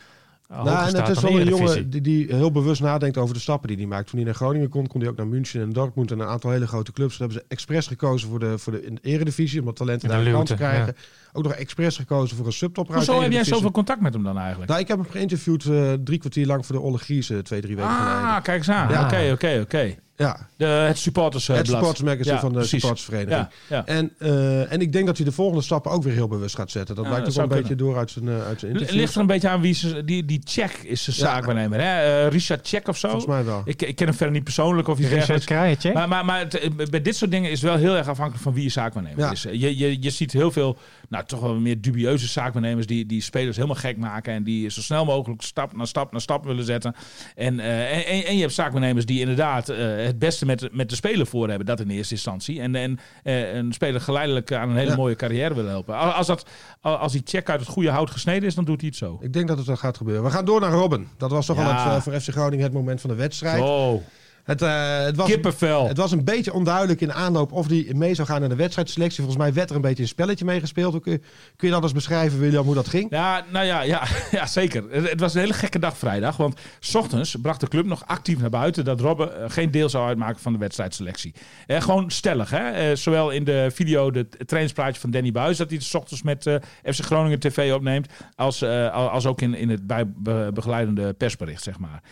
[0.52, 3.68] Nou, en het is wel een jongen die, die heel bewust nadenkt over de stappen
[3.68, 4.06] die hij maakt.
[4.06, 6.50] Toen hij naar Groningen kon, kon hij ook naar München en Dortmund en een aantal
[6.50, 7.16] hele grote clubs.
[7.16, 10.16] Toen hebben ze expres gekozen voor de, voor de, in de eredivisie, omdat talenten In
[10.16, 10.96] de daar een kans krijgen.
[11.32, 14.38] Ook nog expres gekozen voor een subtopper Hoezo heb jij zoveel contact met hem dan
[14.38, 14.70] eigenlijk?
[14.70, 17.76] Nou, ik heb hem geïnterviewd eh, drie kwartier lang voor de Olle Giese twee, drie
[17.76, 18.14] weken geleden.
[18.14, 18.88] Ah, kijk eens aan.
[18.88, 19.04] Ja.
[19.04, 19.96] Oké, oké, oké.
[20.22, 21.66] Ja, De- Het supporters het blad.
[21.68, 22.70] supportersmagazine Ja, van de precies.
[22.80, 23.46] supportersvereniging.
[23.68, 23.86] Ja, ja.
[23.86, 26.70] En, eh, en ik denk dat hij de volgende stappen ook weer heel bewust gaat
[26.70, 26.94] zetten.
[26.94, 29.00] Dat Ja, lijkt ook wel een beetje door uit zijn, eh, uit zijn Het interview.
[29.00, 30.04] ligt er een beetje aan wie ze...
[30.04, 31.18] Die, die Check is de Ja.
[31.18, 32.22] zaakwaarnemer, hè?
[32.24, 33.08] Eh, Richard Check of zo?
[33.08, 33.62] Volgens mij wel.
[33.64, 35.46] Ik, ik ken hem verder niet persoonlijk of iets Richard dergelijks.
[35.46, 35.94] Krajicek?
[35.94, 38.52] Maar, maar, maar het- bij dit soort dingen is het wel heel erg afhankelijk van
[38.54, 39.30] wie je zaakwaarnemer Ja.
[39.30, 39.42] is.
[39.42, 40.76] Je, je, je ziet heel veel,
[41.08, 44.32] nou toch wel meer dubieuze zaakwaarnemers die, die spelers helemaal gek maken.
[44.34, 46.94] En die zo snel mogelijk stap na stap na stap willen zetten.
[47.34, 49.78] En, eh, en, en- en je hebt zaakwaarnemers die inderdaad eh,
[50.12, 51.66] het beste met, met de speler voor hebben.
[51.66, 52.60] Dat in eerste instantie.
[52.60, 54.96] En, en eh, een speler geleidelijk aan een hele Ja.
[54.96, 55.96] mooie carrière willen helpen.
[56.14, 56.46] Als, dat,
[56.80, 59.18] als die check uit het goede hout gesneden is, dan doet hij het zo.
[59.20, 60.24] Ik denk dat het wel gaat gebeuren.
[60.24, 61.08] We gaan door naar Robben.
[61.18, 61.62] Dat was toch Ja.
[61.64, 63.62] wel het, eh, voor FC Groningen het moment van de wedstrijd.
[63.62, 64.02] Oh,
[64.44, 65.88] Het, eh, het, was, kippenvel.
[65.88, 69.16] het was een beetje onduidelijk in aanloop of hij mee zou gaan naar de wedstrijdselectie.
[69.16, 70.92] Volgens mij werd er een beetje een spelletje meegespeeld.
[70.92, 71.20] Hoe Kun je,
[71.56, 73.10] kun je dat eens beschrijven, William, hoe dat ging?
[73.10, 74.84] Ja, nou ja, ja, ja zeker.
[74.90, 76.36] Het, het was een hele gekke dag vrijdag.
[76.36, 79.88] Want s ochtends bracht de club nog actief naar buiten dat Robben eh, geen deel
[79.88, 81.34] zou uitmaken van de wedstrijdselectie.
[81.66, 82.70] Eh, gewoon stellig, hè?
[82.70, 86.22] Eh, zowel in de video, de het trainingspraatje van Danny Buis, dat hij s ochtends
[86.22, 86.42] met
[86.84, 91.78] FC Groningen TV opneemt, als, als ook in, in het bij, be- begeleidende persbericht, zeg
[91.78, 92.02] maar.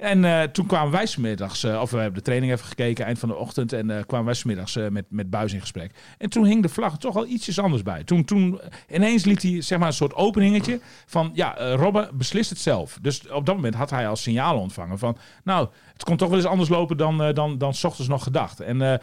[0.00, 3.04] En eh, toen kwamen wij 's middags, eh, of we hebben de training even gekeken,
[3.04, 3.72] eind van de ochtend.
[3.72, 5.94] En eh, kwamen wij 's middags eh, met, met Buis in gesprek.
[6.18, 8.04] En toen hing de vlag toch al ietsjes anders bij.
[8.04, 12.58] Toen, toen ineens liet hij zeg maar, een soort openingetje van, ja, Robben beslist het
[12.58, 12.98] zelf.
[13.02, 16.38] Dus op dat moment had hij al signalen ontvangen van, nou, het kon toch wel
[16.38, 18.60] eens anders lopen dan, dan, dan ochtends nog gedacht.
[18.60, 19.00] En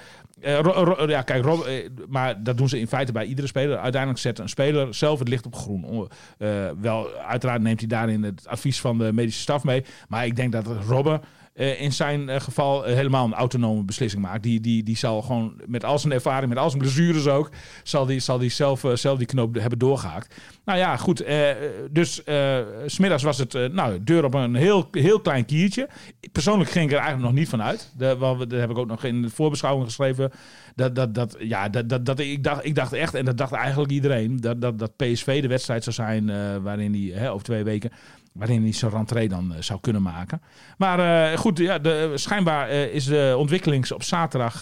[1.08, 3.78] ja, kijk, Rob, eh, maar dat doen ze in feite bij iedere speler.
[3.78, 6.10] Uiteindelijk zet een speler zelf het licht op groen.
[6.82, 9.86] Wel, uiteraard neemt hij daarin het advies van de medische staf mee.
[10.08, 11.22] Maar ik denk dat Robben
[11.58, 14.44] eh, in zijn eh, geval eh, helemaal een autonome beslissing maakt.
[14.44, 17.50] Die, die, die zal gewoon met al zijn ervaring, met al zijn blessures ook,
[17.84, 20.36] zal die, zal die zelf, zelf die knoop hebben doorgehaakt.
[20.66, 21.26] Nou ja, goed.
[21.92, 22.22] dus
[22.86, 25.90] smiddags was het, nou, deur op een heel, heel klein kiertje.
[26.32, 27.92] Persoonlijk ging ik er eigenlijk nog niet van uit.
[27.98, 30.32] De, dat heb ik ook nog in de voorbeschouwing geschreven.
[30.76, 33.52] Dat, dat, dat, ja, dat, dat, dat, ik, dacht, ik dacht echt, en dat dacht
[33.52, 36.26] eigenlijk iedereen, dat, dat, dat PSV de wedstrijd zou zijn
[36.64, 37.92] waarin hij over twee weken
[38.38, 40.42] waarin hij zijn rentree dan eh, zou kunnen maken.
[40.78, 44.62] Maar eh, goed, ja, de, schijnbaar eh, is de ontwikkeling op zaterdag,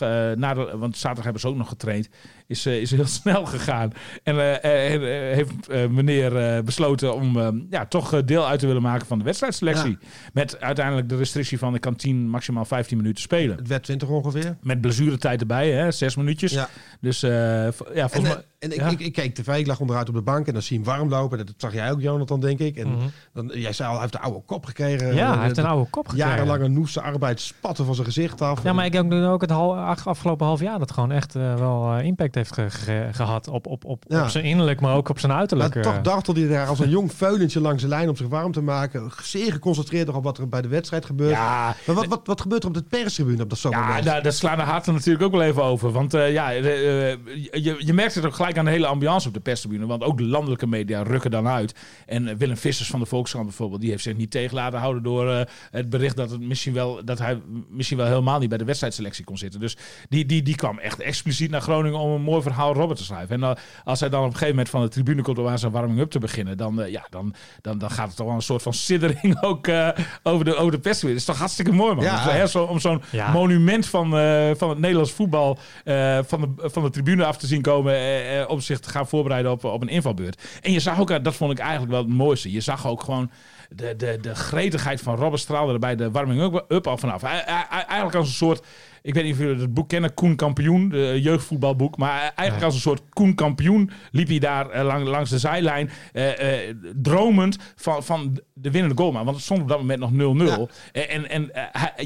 [0.73, 2.09] want zaterdag hebben ze ook nog getraind,
[2.47, 3.91] is, eh, is heel snel gegaan.
[4.23, 9.17] En eh, eh, heeft meneer besloten om ja, toch deel uit te willen maken van
[9.17, 9.97] de wedstrijdselectie.
[10.33, 13.57] Met uiteindelijk de restrictie van ik kan 10, maximaal 15 minuten spelen.
[13.57, 14.57] Het werd 20 ongeveer.
[14.61, 16.51] Met blessuretijd erbij, hè, zes minuutjes.
[16.51, 16.69] Ja.
[17.01, 18.43] Dus ja, En, volgens mij...
[18.59, 18.87] en ik, ja.
[18.87, 20.97] ik, ik keek tv, ik lag onderuit op de bank en dan zie je hem
[20.97, 21.37] warm lopen.
[21.37, 22.77] Dat zag jij ook, Jonathan, denk ik.
[22.77, 23.07] En Mhm.
[23.33, 25.15] dan, jij zei al, hij heeft de oude kop gekregen.
[25.15, 26.31] Ja, hij heeft een oude kop gekregen.
[26.31, 28.63] Jarenlange noeste arbeid spatten van zijn gezicht af.
[28.63, 32.05] Ja, maar ik heb ook het afgelopen half jaar dat gewoon echt wel eh,
[32.35, 34.23] heeft ge- ge- gehad op, op, op, Ja.
[34.23, 35.73] op zijn innerlijk, maar ook op zijn Maar uiterlijk.
[35.81, 36.03] toch eh.
[36.03, 39.11] dartelde hij daar als een jong veulentje langs de lijn om zich warm te maken.
[39.23, 41.31] Zeer geconcentreerd op wat er bij de wedstrijd gebeurt.
[41.31, 44.33] ja, Maar wat, wat, wat gebeurt er op de perstribune op dat Ja, daar, daar
[44.33, 45.91] slaan de harten natuurlijk ook wel even over.
[45.91, 47.17] Want eh, ja, de,
[47.53, 49.85] eh, je, je merkt het ook gelijk aan de hele ambiance op de perstribune.
[49.85, 51.75] Want ook de landelijke media rukken dan uit.
[52.05, 55.03] En eh, Willem Vissers van de Volkskrant bijvoorbeeld, die heeft zich niet tegen laten houden
[55.03, 58.57] door eh, het bericht dat, het misschien wel, dat hij misschien wel helemaal niet bij
[58.57, 59.59] de wedstrijdselectie kon zitten.
[59.59, 59.77] Dus
[60.09, 63.43] die, die, die kwam echt expliciet naar Groningen om mooi verhaal Robert te schrijven.
[63.43, 65.59] En eh, als hij dan op een gegeven moment van de tribune komt om aan
[65.59, 68.41] zijn warming-up te beginnen, dan, eh, ja, dan, dan, dan gaat het toch wel een
[68.41, 69.89] soort van siddering ook eh,
[70.23, 71.19] over, de, over de perstribune.
[71.19, 72.03] Dat is toch hartstikke mooi, man.
[72.03, 72.23] Ja.
[72.23, 73.31] Dus, hè, zo, om zo'n Ja.
[73.31, 77.47] monument van, eh, van het Nederlands voetbal eh, van, de, van de tribune af te
[77.47, 78.03] zien komen.
[78.49, 80.43] om zich te gaan voorbereiden op, op een invalbeurt.
[80.61, 82.51] En je zag ook, dat vond ik eigenlijk wel het mooiste.
[82.51, 83.31] Je zag ook gewoon
[83.69, 87.23] de, de, de gretigheid van Robben straalde er bij de warming-up al vanaf.
[87.23, 88.65] Eigenlijk als een soort.
[89.05, 91.97] Ik weet niet of jullie het boek kennen, Koen Kampioen, de jeugdvoetbalboek.
[91.97, 95.89] Maar eigenlijk als een soort Koen Kampioen liep hij daar eh, lang- langs de zijlijn.
[96.13, 99.11] eh, eh, dromend van, van de winnende goal.
[99.11, 100.69] Maar, want het stond op dat moment nog 0-0.
[100.91, 101.51] En, en,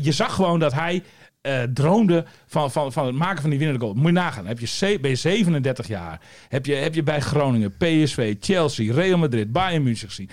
[0.02, 1.04] je zag gewoon dat hij
[1.42, 3.96] eh, droomde van, van, van het maken van die winnende goal.
[3.96, 4.48] Moet je nagaan.
[4.48, 6.20] Heb je, ben je 37 jaar.
[6.50, 10.30] Heb je, heb je bij Groningen, PSV, Chelsea, Real Madrid, Bayern München gezien.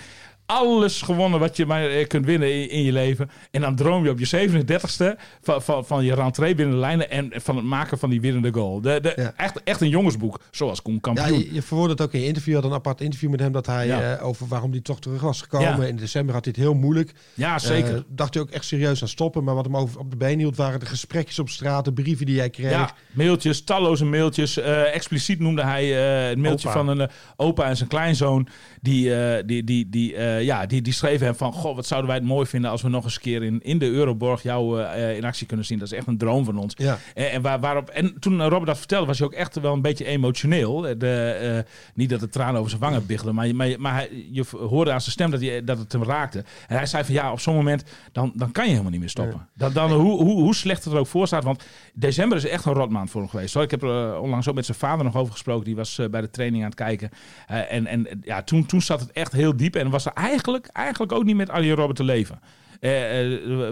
[0.51, 3.29] Alles gewonnen wat je maar eh, kunt winnen in, in je leven.
[3.51, 7.09] En dan droom je op je 37ste van, van, van je rentree binnen de lijnen
[7.09, 8.81] en van het maken van die winnende goal.
[8.81, 9.33] De, de, Ja.
[9.37, 12.55] echt, echt een jongensboek, zoals Koen Ja, je, je verwoordde het ook in je interview.
[12.55, 14.15] Had een apart interview met hem dat hij Ja.
[14.17, 15.77] eh, over waarom hij toch terug was gekomen.
[15.81, 15.83] Ja.
[15.85, 17.11] In december had hij het heel moeilijk.
[17.33, 17.95] Ja, zeker.
[17.95, 19.43] Eh, dacht hij ook echt serieus aan stoppen.
[19.43, 22.25] Maar wat hem over, op de been hield waren de gesprekjes op straat, de brieven
[22.25, 22.69] die hij kreeg.
[22.71, 24.57] Ja, mailtjes, talloze mailtjes.
[24.57, 26.77] Eh, expliciet noemde hij het mailtje Opa.
[26.77, 28.47] van een opa en zijn kleinzoon.
[28.81, 29.11] Die,
[29.45, 31.53] die, die, die, eh, eh, ja, die, die schreven hem van...
[31.53, 33.77] Goh, wat zouden wij het mooi vinden als we nog eens een keer in, in
[33.77, 35.79] de Euroborg jou eh, in actie kunnen zien.
[35.79, 36.73] Dat is echt een droom van ons.
[36.77, 36.97] Ja.
[37.13, 39.81] En, en, waar, waarop, en toen Robert dat vertelde, was hij ook echt wel een
[39.81, 40.81] beetje emotioneel.
[40.81, 44.45] De, eh, niet dat de tranen over zijn wangen biggelden, maar, maar, maar hij, je
[44.51, 46.43] hoorde aan zijn stem dat, hij, dat het hem raakte.
[46.67, 49.09] En hij zei van ja, op zo'n moment, dan, dan kan je helemaal niet meer
[49.09, 49.47] stoppen.
[49.53, 51.43] Dan, dan, hoe, hoe, hoe slecht het er ook voor staat.
[51.43, 53.53] Want december is echt een rotmaand voor hem geweest.
[53.53, 53.63] Hoor.
[53.63, 55.65] Ik heb er onlangs ook met zijn vader nog over gesproken.
[55.65, 57.09] Die was bij de training aan het kijken.
[57.47, 59.75] En en ja, toen, toen zat het echt heel diep.
[59.75, 60.26] En was er eigenlijk,
[60.71, 62.39] eigenlijk ook niet met Arjen Robben te leven.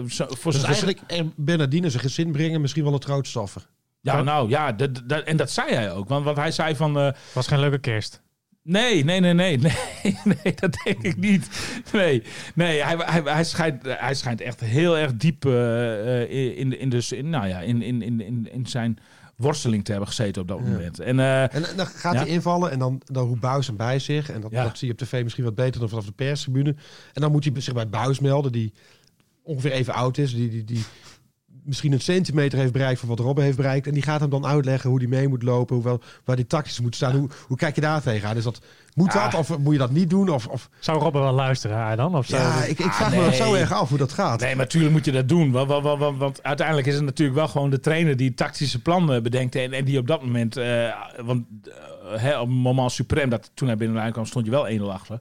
[0.08, 1.00] zo, voor dus eigenlijk
[1.36, 3.66] Bernardine zijn gezin brengen misschien wel het grootste offer.
[4.00, 6.08] Ja, nou ja, dat, dat, en dat zei hij ook.
[6.08, 6.98] Want, want hij zei van...
[6.98, 8.22] Uh, was geen leuke kerst.
[8.62, 9.72] Nee, nee, nee, nee, nee,
[10.24, 11.48] nee, dat denk ik niet.
[11.92, 12.22] Nee,
[12.54, 17.12] nee hij, hij, hij, schijnt, hij schijnt echt heel erg diep uh, in, in, dus,
[17.12, 18.98] in, nou ja, in, in, in, in zijn
[19.36, 21.00] worsteling te hebben gezeten op dat moment.
[21.00, 24.30] En, uh, en dan gaat hij invallen en dan, dan roept Buis hem bij zich.
[24.30, 26.74] En dat, dat zie je op tv misschien wat beter dan vanaf de perstribune.
[27.12, 28.72] En dan moet hij zich bij Buis melden, die
[29.42, 30.34] ongeveer even oud is.
[30.34, 30.84] Die, die, die,
[31.66, 33.86] misschien een centimeter heeft bereikt van wat Robben heeft bereikt.
[33.86, 36.80] En die gaat hem dan uitleggen hoe die mee moet lopen, hoewel, waar die tactisch
[36.80, 37.16] moet staan.
[37.16, 38.34] Hoe, hoe kijk je daar tegenaan?
[38.34, 38.60] Dus dat,
[38.94, 40.28] moet dat of moet je dat niet doen?
[40.28, 40.68] Of, of...
[40.78, 42.16] Zou Robben wel luisteren hij dan?
[42.16, 43.28] Of ja, ik, ik vraag ah, nee.
[43.28, 44.40] me zo erg af hoe dat gaat.
[44.40, 45.50] Nee, maar natuurlijk moet je dat doen.
[45.50, 49.22] Want, want, want, want, uiteindelijk is het natuurlijk wel gewoon de trainer die tactische plannen
[49.22, 49.54] bedenkt.
[49.54, 51.72] En, en die op dat moment, uh, want uh,
[52.20, 55.20] hè, op het moment suprem, dat toen hij binnen kwam, stond je wel 1-0 achter.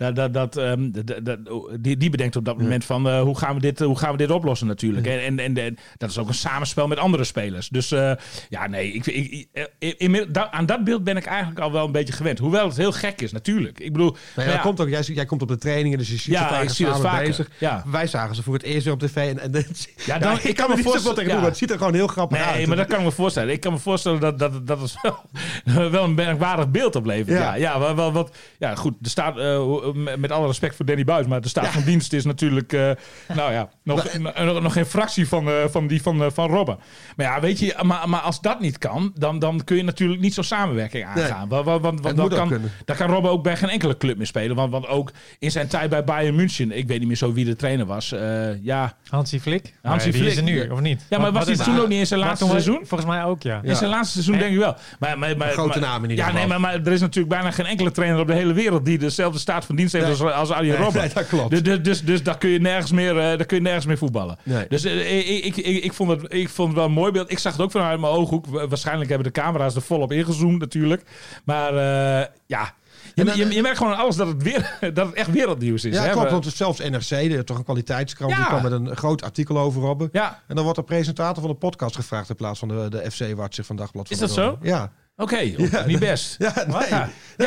[0.00, 1.38] Dat, dat, dat, um, dat, dat,
[1.80, 4.16] die, die bedenkt op dat moment van uh, hoe, gaan we dit, hoe gaan we
[4.16, 5.06] dit oplossen natuurlijk.
[5.06, 7.68] En, en, en, dat is ook een samenspel met andere spelers.
[7.68, 8.12] Dus uh,
[8.48, 11.84] ja, nee, ik, ik, ik, in, da, aan dat beeld ben ik eigenlijk al wel
[11.84, 12.38] een beetje gewend.
[12.38, 13.80] Hoewel het heel gek is natuurlijk.
[13.80, 16.16] Ik bedoel, nou ja, ja, komt ook, jij, jij komt op de trainingen, dus je
[16.16, 17.26] ziet ja, het ik zie dat vaker.
[17.26, 17.50] bezig.
[17.58, 17.82] Ja.
[17.86, 19.16] Wij zagen ze voor het eerst weer op tv.
[19.16, 19.66] En, en,
[20.06, 22.56] ja, dan, ik, kan me voorstellen, het ziet er gewoon heel grappig nee, uit.
[22.56, 23.52] Nee, maar dat kan ik me voorstellen.
[23.52, 27.38] Ik kan me voorstellen dat, dat, dat het wel, wel een merkwaardig beeld oplevert.
[27.38, 31.04] Ja, ja, ja, wel, wat, ja goed, er staat, uh, met alle respect voor Danny
[31.04, 31.26] Buis.
[31.26, 31.70] Maar de staat ja.
[31.70, 32.90] van dienst is natuurlijk uh,
[33.34, 36.78] nou ja, nog, nog, nog geen fractie van, uh, van die van, uh, van Robben.
[37.16, 40.20] Maar ja, weet je, maar, maar als dat niet kan, dan, dan kun je natuurlijk
[40.20, 41.48] niet zo'n samenwerking aangaan.
[41.48, 41.62] Nee.
[41.62, 44.56] Want, want, want dan, kan, dan kan Robben ook bij geen enkele club meer spelen.
[44.56, 47.44] Want, want ook in zijn tijd bij Bayern München, ik weet niet meer zo wie
[47.44, 48.14] de trainer was.
[48.62, 48.96] ja.
[49.08, 49.74] Hansi Flik?
[49.82, 50.26] Hansi Flik.
[50.26, 51.06] is er nu, of niet?
[51.08, 52.80] Ja, maar was hij toen ook niet in zijn laatste seizoen?
[52.84, 53.60] Volgens mij ook, ja.
[53.62, 54.76] In zijn laatste seizoen denk ik wel.
[54.98, 56.40] Maar, maar, maar, grote naam in ieder geval.
[56.40, 58.84] Ja, nee, maar, maar er is natuurlijk bijna geen enkele trainer op de hele wereld
[58.84, 61.00] die dezelfde staat van dienst heeft als, als Arjen Robben.
[61.00, 61.50] Nee, dat klopt.
[61.50, 63.98] Dus, dus, dus, dus daar kun je nergens meer, uh, daar kun je nergens meer
[63.98, 64.38] voetballen.
[64.42, 64.64] Nee.
[64.68, 67.30] Dus uh, ik, ik, ik, ik, vond het, ik vond het wel een mooi beeld.
[67.30, 68.46] Ik zag het ook vanuit mijn ooghoek.
[68.46, 71.02] Waarschijnlijk hebben de camera's er volop ingezoomd natuurlijk.
[71.44, 72.74] Maar uh, ja,
[73.14, 75.84] je, dan, je, je, merkt gewoon aan alles dat het, weer, dat het echt wereldnieuws
[75.84, 75.94] is.
[75.94, 76.10] Ja, hè?
[76.10, 76.30] klopt.
[76.30, 78.36] Want zelfs NRC, toch een kwaliteitskrant, Ja.
[78.36, 80.08] die kwam met een groot artikel over Robben.
[80.12, 83.10] Ja, En dan wordt de presentator van de podcast gevraagd in plaats van de, de
[83.10, 84.06] FC-watcher van Dagblad.
[84.06, 84.58] van Is dat zo?
[84.62, 84.92] Ja.
[85.16, 85.38] oké.
[85.70, 86.36] Ja, niet best.
[86.44, 86.88] Ja, nee.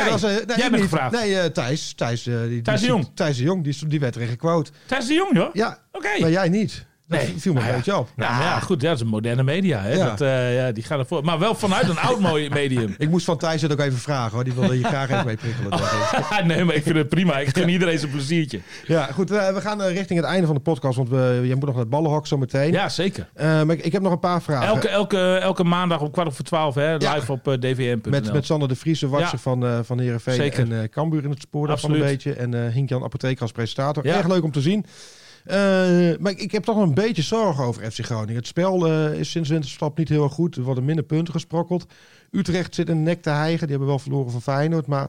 [0.01, 0.09] Ja.
[0.09, 1.11] Was, eh, nee, jij bent gevraagd.
[1.11, 1.93] Nee, uh, Thijs.
[1.93, 3.11] Thijs, uh, die, Thijs de Jong.
[3.13, 4.71] Thijs de Jong, die, die werd erin gequote.
[4.85, 5.53] Thijs de Jong, joh?
[5.53, 6.19] Ja, Oké.
[6.19, 6.85] maar jij niet.
[7.13, 7.39] Dat Nee.
[7.43, 7.83] viel me Nou een ja.
[7.83, 8.09] beetje op.
[8.15, 9.79] Ja, maar ja, goed, dat is een moderne media.
[9.81, 9.93] Hè?
[9.93, 10.05] Ja.
[10.09, 11.23] Dat, eh, ja, die gaan ervoor.
[11.23, 12.95] Maar wel vanuit een oud mooi medium.
[13.03, 14.43] Ik moest van Thijs het ook even vragen hoor.
[14.43, 15.79] Die wilde je graag even mee prikkelen.
[15.79, 16.43] ik.
[16.45, 17.37] nee, maar ik vind het prima.
[17.39, 18.59] Ik gun iedereen zijn pleziertje.
[18.87, 19.29] Ja, goed.
[19.29, 20.97] We, we gaan eh, richting het einde van de podcast.
[20.97, 22.71] Want we, jij moet nog naar het ballenhok zo meteen.
[22.71, 23.29] Ja, zeker.
[23.35, 24.67] Maar ik, ik heb nog een paar vragen.
[24.67, 28.11] Elke, elke, elke maandag om kwart over twaalf, hè, live op eh, dvm.nl.
[28.11, 29.37] Met, met Sander de Vries, de watcher Ja.
[29.37, 30.71] van, eh van Heerenveen Zeker.
[30.71, 32.33] en Cambuur in het spoor daarvan een beetje.
[32.33, 34.05] En Hink-Jan Apotheker als presentator.
[34.07, 34.15] Ja.
[34.17, 34.85] Erg leuk om te zien.
[35.45, 35.55] Eh,
[36.19, 38.35] maar ik, ik heb toch een beetje zorgen over FC Groningen.
[38.35, 40.55] Het spel eh, is sinds winterstap niet heel erg goed.
[40.55, 41.85] Er worden minder punten gesprokkeld.
[42.31, 43.59] Utrecht zit in de nek te hijgen.
[43.59, 44.87] Die hebben wel verloren van Feyenoord.
[44.87, 45.07] Maar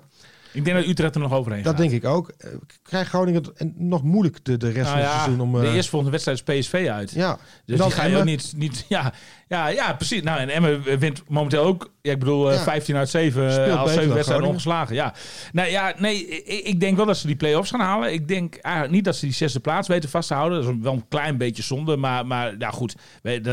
[0.53, 1.81] Ik denk dat Utrecht er nog overheen dat gaat.
[1.81, 2.33] denk ik ook.
[2.38, 2.51] Eh,
[2.83, 5.61] Krijgt Groningen het nog moeilijk de, de rest Nou van het seizoen om...
[5.61, 7.11] de eerstvolgende wedstrijd is PSV uit.
[7.11, 7.38] ja.
[7.64, 9.12] Dus Dan die ga je ook niet, niet ja,
[9.49, 10.23] ja, ja, precies.
[10.23, 12.63] Nou, en Emmen wint momenteel ook, ja, ik bedoel, eh, Ja.
[12.63, 14.95] 15 uit 7, Speelt als beter 7 dan wedstrijden ongeslagen.
[14.95, 15.15] Ja.
[15.53, 18.13] Nou ja, nee, ik, ik denk wel dat ze die play-offs gaan halen.
[18.13, 20.63] Ik denk eigenlijk niet dat ze die zesde plaats weten vast te houden.
[20.63, 22.95] Dat is wel een klein beetje zonde, maar, maar ja, goed.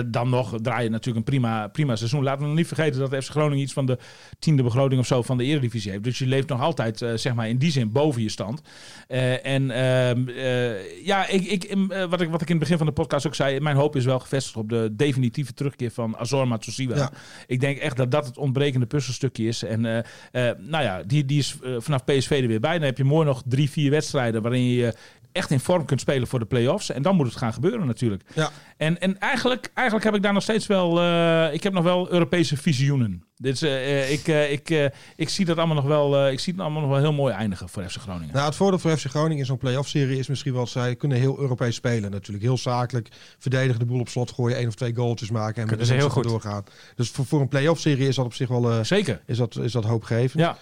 [0.06, 2.24] Dan nog draai je natuurlijk een prima, prima seizoen.
[2.24, 3.98] Laten we nog niet vergeten dat FC Groningen iets van de
[4.40, 6.04] tiende begroting of zo van de Eredivisie heeft.
[6.04, 8.62] Dus je leeft nog altijd, eh, zeg maar, in die zin boven je stand.
[9.08, 12.78] Eh, en ehm, eh, ja, ik, ik, eh, wat, ik, wat ik in het begin
[12.78, 16.18] van de podcast ook zei, mijn hoop is wel gevestigd op de definitieve terugkeer van
[16.18, 16.96] Azor Matsushima.
[16.96, 17.12] Ja.
[17.48, 19.64] Ik denk echt dat dat het ontbrekende puzzelstukje is.
[19.64, 19.98] En eh,
[20.50, 22.78] eh, nou ja, die, die is eh, vanaf PSV er weer bij.
[22.78, 24.94] Dan heb je mooi nog drie, vier wedstrijden waarin je
[25.32, 26.90] echt in vorm kunt spelen voor de play-offs.
[26.92, 28.24] En dan moet het gaan gebeuren natuurlijk.
[28.34, 28.50] Ja.
[28.78, 31.00] En, en eigenlijk, eigenlijk heb ik daar nog steeds wel...
[31.02, 33.24] eh, ik heb nog wel Europese visioenen.
[33.36, 36.18] Dit is, eh, eh, ik, eh, ik, ik zie dat allemaal nog wel...
[36.26, 38.34] eh, ik zie het allemaal nog wel heel mooi eindigen voor FC Groningen.
[38.34, 41.18] Nou, het voordeel voor FC Groningen in zo'n play-off-serie is misschien wel dat zij kunnen
[41.18, 42.12] heel Europees spelen.
[42.12, 43.08] Natuurlijk heel zakelijk,
[43.40, 45.92] verdedigen de boel op slot, gooien één of twee goaltjes maken en met Kunnen de
[45.94, 46.24] ze heel goed.
[46.24, 46.64] doorgaan.
[46.96, 49.22] Dus voor, voor een play-off-serie is dat op zich wel eh, Zeker.
[49.26, 50.42] is dat, is dat hoopgevend.
[50.44, 50.58] Ja.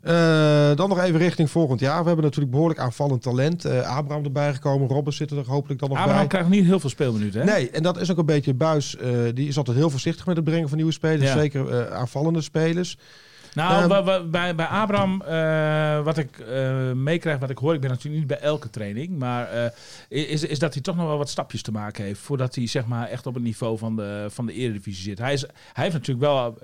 [0.00, 2.00] Eh, dan nog even richting volgend jaar.
[2.00, 3.64] We hebben natuurlijk behoorlijk aanvallend talent.
[3.64, 4.88] Eh, Abraham erbij gekomen.
[4.88, 6.28] Robben zit er hopelijk dan nog Abraham bij.
[6.28, 7.46] krijgt niet heel veel speelminuten, hè?
[7.52, 8.96] Nee, en dat is ook een beetje buis.
[8.96, 11.28] eh, die is altijd heel voorzichtig met het brengen van nieuwe spelers.
[11.32, 11.38] Ja.
[11.38, 12.96] Zeker aanvallende spelers.
[13.54, 15.18] Nou, Ehm, bij, bij Abraham,
[16.04, 19.72] wat ik eh, meekrijg, wat ik hoor, ik ben natuurlijk niet bij elke training, maar
[20.08, 22.86] is, is dat hij toch nog wel wat stapjes te maken heeft voordat hij zeg
[22.86, 25.18] maar echt op het niveau van de, van de Eredivisie zit.
[25.18, 26.58] Hij, is, hij heeft natuurlijk wel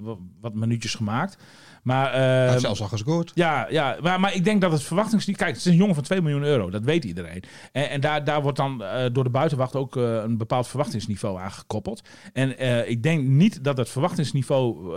[0.00, 1.36] wa- wat minuutjes gemaakt,
[1.82, 2.12] maar...
[2.12, 3.30] Hij heeft zelfs al gescoord.
[3.34, 5.44] ja, ja maar, maar ik denk dat het verwachtingsniveau...
[5.44, 6.70] Kijk, het is een jongen van 2 miljoen euro.
[6.70, 7.42] Dat weet iedereen.
[7.72, 11.40] En, en daar, daar wordt dan eh, door de buitenwacht ook eh, een bepaald verwachtingsniveau
[11.40, 12.02] aan gekoppeld.
[12.32, 14.90] En eh, ik denk niet dat het verwachtingsniveau...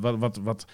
[0.00, 0.64] wat, wat, wat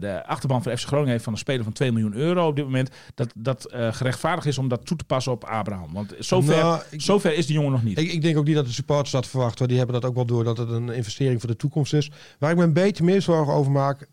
[0.00, 2.64] de achterban van FC Groningen heeft van een speler van 2 miljoen euro op dit
[2.64, 2.90] moment...
[3.14, 5.92] dat, dat gerechtvaardigd is om dat toe te passen op Abraham.
[5.92, 7.98] Want zover, Nou, ik- zover is die jongen nog niet.
[7.98, 9.58] Ik, ik denk ook niet dat de supporters dat verwachten.
[9.58, 9.68] hoor.
[9.68, 12.10] Die hebben dat ook wel door dat het een investering voor de toekomst is.
[12.38, 14.06] Waar ik me een beetje meer zorgen over maak,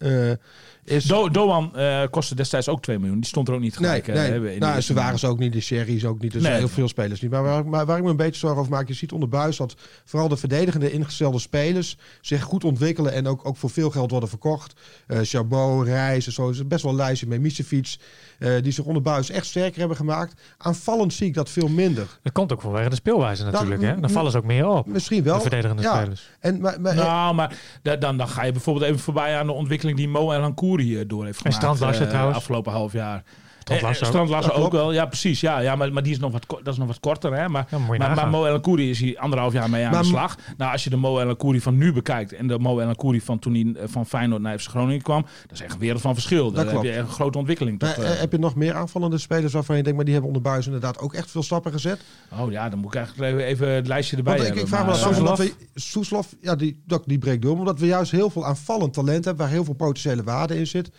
[0.85, 1.03] is...
[1.05, 3.19] Do, Doan eh, kostte destijds ook 2 miljoen.
[3.19, 4.07] Die stond er ook niet Nee, gelijk.
[4.07, 4.31] eh, nee.
[4.31, 6.33] hebben in nou, ze waren ze ook niet, de Sherry's ook niet.
[6.33, 6.61] Er zijn Nee.
[6.61, 7.31] heel veel spelers niet.
[7.31, 9.57] Maar waar, maar waar ik me een beetje zorgen over maak, je ziet onder buis
[9.57, 14.11] dat vooral de verdedigende ingestelde spelers zich goed ontwikkelen en ook, ook voor veel geld
[14.11, 14.73] worden verkocht.
[15.07, 16.49] Eh Chabot, Reis en zo.
[16.49, 17.99] Is best wel een lijstje met Misefiets,
[18.39, 20.41] eh die zich onder buis echt sterker hebben gemaakt.
[20.57, 22.07] Aanvallend zie ik dat veel minder.
[22.23, 23.81] Dat komt ook vanwege de speelwijze natuurlijk.
[23.81, 23.99] Dat- hè?
[23.99, 24.87] Dan vallen ze ook meer op.
[24.87, 25.35] Misschien wel.
[25.35, 25.95] De verdedigende ja.
[25.99, 26.29] spelers.
[26.39, 29.51] En, maar, maar, Nou, maar da- dan, dan ga je bijvoorbeeld even voorbij aan de
[29.51, 32.01] ontwikkeling die Mo Hankouri eh, door heeft gemaakt.
[32.01, 32.37] Eh, trouwens.
[32.37, 33.23] Afgelopen half jaar.
[33.65, 34.05] Strand Eh, eh, ook.
[34.05, 34.93] Strand Larsen Ja, ook wel.
[34.93, 35.39] Ja, precies.
[35.41, 37.33] Ja, ja maar, maar die is nog wat, dat is nog wat korter.
[37.37, 37.49] Hè?
[37.49, 37.77] Maar, Ja,
[38.13, 38.29] maar.
[38.29, 40.37] Mo El is hier anderhalf jaar mee aan Maar- de slag.
[40.57, 43.53] Nou, als je de Mo El van nu bekijkt en de Mo El van toen
[43.53, 46.51] hij eh, van Feyenoord naar FC Groningen kwam, dat is echt een wereld van verschil.
[46.51, 47.79] Daar heb je echt een grote ontwikkeling.
[47.79, 50.65] Tot, heb je nog meer aanvallende spelers waarvan je denkt, maar die hebben onder buis
[50.65, 51.99] inderdaad ook echt veel stappen gezet?
[52.39, 54.63] oh ja, dan moet ik eigenlijk even, even het lijstje erbij Want hebben.
[54.63, 57.85] ik vraag me af, omdat we Soeslof, ja, die, dat- die breekt door, omdat we
[57.85, 60.91] juist heel veel aanvallend talent hebben, waar heel veel potentiële waarde in zit.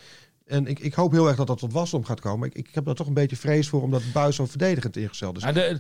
[0.46, 2.48] En ik, ik hoop heel erg dat dat tot wasdom gaat komen.
[2.48, 5.42] Ik, ik heb daar toch een beetje vrees voor, omdat Buis zo verdedigend ingesteld is.
[5.42, 5.78] Ja, de,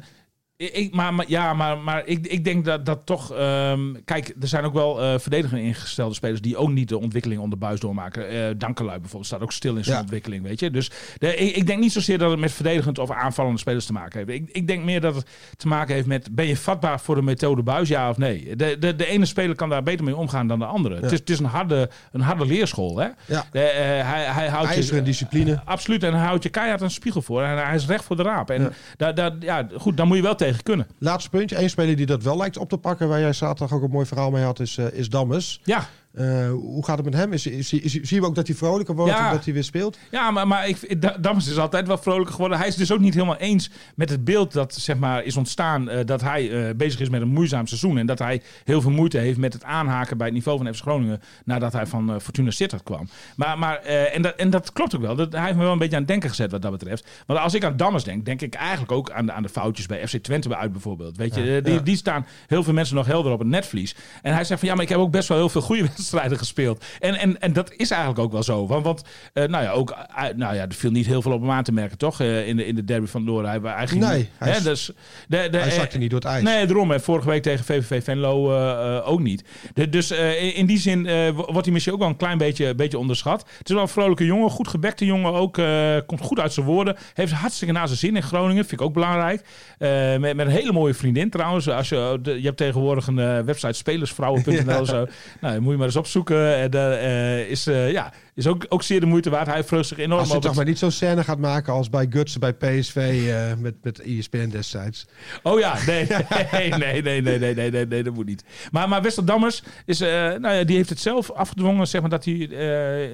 [0.56, 3.32] ik, maar, maar, ja, maar, maar ik, ik denk dat dat toch...
[3.32, 6.40] ehm, kijk, er zijn ook wel verdedigend ingestelde spelers...
[6.40, 8.28] die ook niet de ontwikkeling onder buis doormaken.
[8.28, 10.02] Eh Dankelui bijvoorbeeld staat ook stil in zijn Ja.
[10.02, 10.70] ontwikkeling, weet je.
[10.70, 13.92] Dus de, ik, ik denk niet zozeer dat het met verdedigend of aanvallende spelers te
[13.92, 14.40] maken heeft.
[14.40, 16.34] Ik, ik denk meer dat het te maken heeft met...
[16.34, 18.56] ben je vatbaar voor de methode buis, ja of nee?
[18.56, 20.94] De, de, de ene speler kan daar beter mee omgaan dan de andere.
[20.94, 23.08] Het, is, het is een harde, een harde leerschool, hè?
[23.26, 23.44] Ja.
[23.50, 25.60] De, eh, hij, hij houdt je- discipline.
[25.64, 27.42] Absoluut, en hij houdt je keihard een spiegel voor.
[27.42, 28.50] En hij is recht voor de raap.
[28.50, 28.70] En Ja.
[28.96, 30.86] daar, daar, ja, goed, daar moet je wel tegen kunnen.
[30.98, 31.62] Laatste puntje.
[31.62, 34.06] Eén speler die dat wel lijkt op te pakken, waar jij zaterdag ook een mooi
[34.06, 35.60] verhaal mee had, is, eh is Dammes.
[35.64, 37.32] Ja, Eh, hoe gaat het met hem?
[37.32, 39.26] Is, is, is, zien we ook dat hij vrolijker wordt Ja.
[39.26, 39.98] en dat hij weer speelt?
[40.10, 42.58] Ja, maar, maar ik, Da- Dammers is altijd wel vrolijker geworden.
[42.58, 45.88] Hij is dus ook niet helemaal eens met het beeld dat zeg maar, is ontstaan
[45.88, 47.98] eh, dat hij eh, bezig is met een moeizaam seizoen.
[47.98, 50.80] En dat hij heel veel moeite heeft met het aanhaken bij het niveau van FC
[50.82, 53.08] Groningen nadat hij van Fortuna Sittard kwam.
[53.36, 55.14] Maar, maar, en, dat, en dat klopt ook wel.
[55.16, 57.08] Dat, hij heeft me wel een beetje aan het denken gezet wat dat betreft.
[57.26, 59.86] Want als ik aan Dammers denk, denk ik eigenlijk ook aan de, aan de foutjes
[59.86, 61.16] bij FC Twente uit bijvoorbeeld.
[61.16, 61.80] Weet je, die, Ja.
[61.80, 63.94] die staan heel veel mensen nog helder op het netvlies.
[64.22, 66.38] En hij zegt van ja, maar ik heb ook best wel heel veel goede wedstrijden
[66.38, 66.84] gespeeld.
[67.00, 68.66] En, en, en dat is eigenlijk ook wel zo.
[68.66, 71.40] Want, want eh, nou ja, ook, eh, nou ja, er viel niet heel veel op
[71.40, 72.20] hem aan te merken, toch?
[72.20, 73.48] eh, in, de, in de derby van Loren.
[73.50, 74.90] Hij, hij ging, Nee, hij hè, dus,
[75.28, 76.42] de, de, Hij zakte niet door het ijs.
[76.42, 76.92] Nee, daarom.
[76.92, 78.54] En vorige week tegen VVV Venlo
[79.00, 79.44] ook niet.
[79.74, 80.10] De- dus
[80.54, 83.40] in, die zin wo- wordt hij misschien ook wel een klein beetje, beetje onderschat.
[83.58, 85.60] Het is wel een vrolijke jongen, goed gebekte jongen ook.
[86.06, 86.96] komt goed uit zijn woorden.
[87.14, 88.64] Heeft hartstikke naar zijn zin in Groningen.
[88.66, 89.44] Vind ik ook belangrijk.
[89.78, 91.68] Met, met een hele mooie vriendin trouwens.
[91.68, 94.84] Als je, de- je hebt tegenwoordig een website spelersvrouwen.nl.
[94.96, 95.06] Zo.
[95.40, 96.56] Nou, moet je maar eens opzoeken.
[96.56, 99.46] En, eh, is, eh, ja, is ook, ook zeer de moeite waard.
[99.46, 101.90] Hij vreugde zich enorm Als op toch het- maar niet zo'n scène gaat maken als
[101.90, 102.96] bij Gutsen bij PSV
[103.28, 105.06] eh, met, met ESPN destijds.
[105.42, 106.06] Oh ja, nee,
[106.52, 108.44] nee, nee, nee, nee, nee, nee, nee, nee, dat moet niet.
[108.70, 112.24] Maar, maar Wester Dammers, is, nou ja, die heeft het zelf afgedwongen, zeg maar, dat
[112.24, 112.34] hij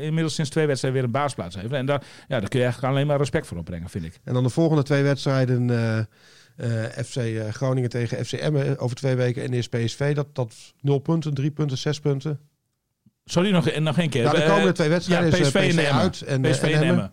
[0.00, 1.72] inmiddels sinds twee wedstrijden weer een baasplaats heeft.
[1.72, 4.20] En daar, ja, daar kun je eigenlijk alleen maar respect voor opbrengen, vind ik.
[4.24, 5.70] En dan de volgende twee wedstrijden
[7.04, 7.16] FC
[7.50, 10.14] Groningen tegen FC Emmen over twee weken en eerst PSV.
[10.14, 12.40] Dat, dat 0 punten, 3 punten, 6 punten.
[13.24, 14.22] Sorry, nog, nog één keer.
[14.24, 16.02] Nou, de Eh, komende twee wedstrijden ja, is, eh, PSV en Emmen.
[16.02, 17.12] uit en, eh, PSV en en Emmen.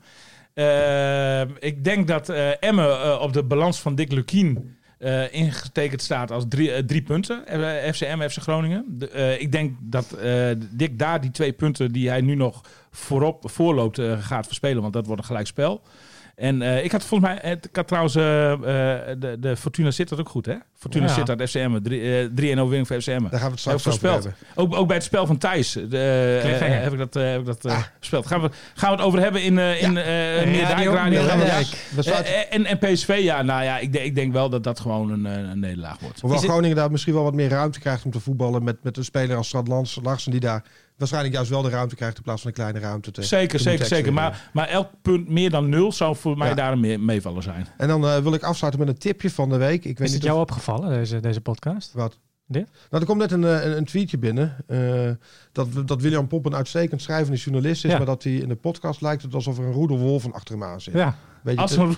[0.53, 1.49] Emmen.
[1.59, 6.01] Eh, ik denk dat eh Emmen eh, op de balans van Dick Lukien eh, ingetekend
[6.01, 7.47] staat als drie, eh, drie punten.
[7.47, 7.91] Eh,
[8.29, 8.85] FC Groningen.
[8.87, 12.61] De, eh, ik denk dat eh, Dick daar die twee punten die hij nu nog
[12.91, 14.81] voorop voorloopt eh, gaat verspelen.
[14.81, 15.81] Want dat wordt een gelijkspel.
[16.39, 18.59] En eh, ik had volgens mij, het- ik had trouwens eh, eh,
[19.19, 20.55] de, de Fortuna Sittard ook goed, hè?
[20.77, 21.13] Fortuna Ja.
[21.13, 23.09] Sittard, FCM, 3-1 overwinning voor FCM.
[23.09, 24.23] Daar gaan we het straks over voorspeld.
[24.23, 24.33] hebben.
[24.55, 25.83] Ook, ook bij het spel van Thijs heb
[26.93, 27.83] ik dat, eh, heb ik dat eh, Ah.
[28.25, 31.21] Gaan we, gaan we het over hebben in, eh in eh Meerdijk Radio, Radio.
[31.21, 31.61] Ja.
[31.99, 34.79] Sluiten- Eh, en, en PSV, ja, nou ja, ik, denk- ik denk wel dat dat
[34.79, 36.19] gewoon een, een nederlaag wordt.
[36.19, 38.83] Hoewel Is het- Groningen daar misschien wel wat meer ruimte krijgt om te voetballen met,
[38.83, 40.63] met een speler als Strad Lans- Larsen die daar
[40.99, 43.11] waarschijnlijk juist wel de ruimte krijgt in plaats van een kleine ruimte.
[43.11, 44.13] Te, Zeker, te zeker, zeker.
[44.13, 46.53] Maar, maar elk punt meer dan nul zou voor mij Ja.
[46.55, 47.67] daar een mee- meevaller zijn.
[47.77, 49.85] En dan eh, wil ik afsluiten met een tipje van de week.
[49.85, 51.93] Ik weet Is niet het of- jou opgevallen, deze, deze podcast?
[51.93, 52.17] Wat?
[52.51, 52.67] Dit?
[52.89, 54.55] Nou, er komt net een, eh, een, een tweetje binnen.
[54.67, 55.09] eh,
[55.51, 57.91] dat, dat William Pomp een uitstekend schrijvende journalist is.
[57.91, 57.97] Ja.
[57.97, 60.63] Maar dat hij in de podcast lijkt het alsof er een roedelwolf van achter hem
[60.63, 60.93] aan zit.
[60.93, 61.95] Ja, Weet je Als een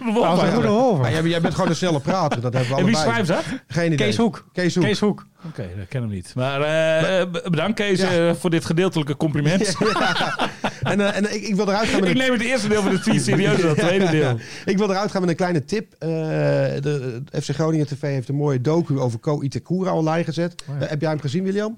[0.54, 1.00] roedelwolf.
[1.00, 2.42] Maar jij, jij bent gewoon een snelle prater.
[2.42, 3.44] Dat hebben we En wie schrijft dat?
[3.68, 3.98] Geen idee.
[4.08, 4.46] Kees Hoek.
[4.54, 4.84] Kees Hoek.
[4.84, 5.26] Kees Hoek.
[5.48, 6.32] Oké, dat ken hem niet.
[6.36, 8.36] Maar eh, b- bedankt Kees Ja.
[8.36, 9.76] voor dit gedeeltelijke compliment.
[10.82, 12.92] En, eh, en ik, ik wil eruit gaan met ik neem het eerste deel van
[12.92, 14.40] de tweet serieus dan het tweede deel.
[14.66, 15.94] Ik wil eruit gaan met een kleine tip.
[16.00, 20.64] Eh, de, de FC Groningen TV heeft een mooie docu over Ko Itakura online gezet.
[20.70, 20.82] Oh.
[20.82, 21.78] Eh, heb jij hem gezien, William?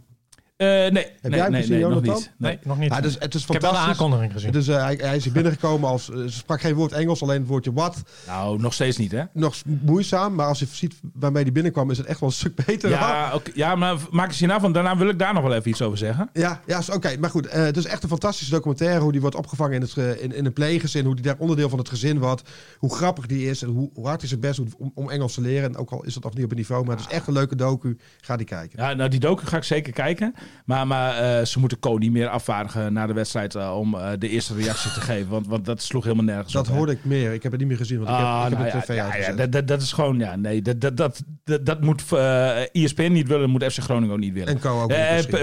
[0.58, 2.32] Eh, nee, nee, jij hem nee, gezien, nee, nog niet.
[2.38, 2.60] Nee.
[2.63, 2.89] Nog niet.
[2.94, 4.02] Ja, dus, het is ik heb wel de fantastisch.
[4.02, 4.52] aankondiging gezien.
[4.52, 6.10] Dus eh, hij, hij is hier binnengekomen als...
[6.10, 8.04] eh, ze sprak geen woord Engels, alleen het woordje wat.
[8.28, 9.24] Nou, nog steeds niet, hè?
[9.34, 11.92] Nog moeizaam, maar als je ziet waarmee hij binnenkwam...
[11.92, 12.89] is het echt wel een stuk beter.
[12.89, 14.72] Ja, oké, ja, maar maak eens hierna van.
[14.72, 16.30] Daarna wil ik daar nog wel even iets over zeggen.
[16.34, 17.18] Ja, ja is- oké.
[17.20, 19.00] Maar goed, eh, het is echt een fantastische documentaire.
[19.00, 21.06] Hoe die wordt opgevangen in, het, in, in een pleeggezin.
[21.06, 22.50] Hoe die daar onderdeel van het gezin wordt.
[22.78, 23.62] Hoe grappig die is.
[23.62, 25.70] En hoe, hoe hard hij zijn best doet om, om Engels te leren.
[25.70, 26.86] En ook al is dat nog niet op een niveau.
[26.86, 27.98] Maar het is echt een leuke docu.
[28.22, 28.84] Ga die kijken.
[28.84, 30.34] Ja, nou, die docu ga ik zeker kijken.
[30.65, 34.10] Maar, maar eh, ze moeten Ko niet meer afvaardigen na de wedstrijd eh, om eh,
[34.19, 35.29] de eerste reactie te geven.
[35.29, 36.71] Want, want dat sloeg helemaal nergens Dat op.
[36.71, 36.77] hè.
[36.77, 37.34] hoorde ik meer.
[37.34, 37.97] Ik heb het niet meer gezien.
[37.97, 39.38] Want ik heb, Ah, ik heb nou de ja, tv ja, ja, uitgezet.
[39.38, 43.12] dat, dat, dat is gewoon, ja, nee, dat, dat, dat, dat, dat moet uh, ESPN
[43.12, 44.47] niet willen, moet FC Groningen ook niet willen.
[44.47, 44.89] En Co ook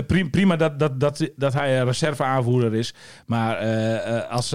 [0.08, 2.94] niet prima dat, dat, dat, dat hij een reserveaanvoerder is,
[3.26, 3.56] maar
[4.28, 4.50] als,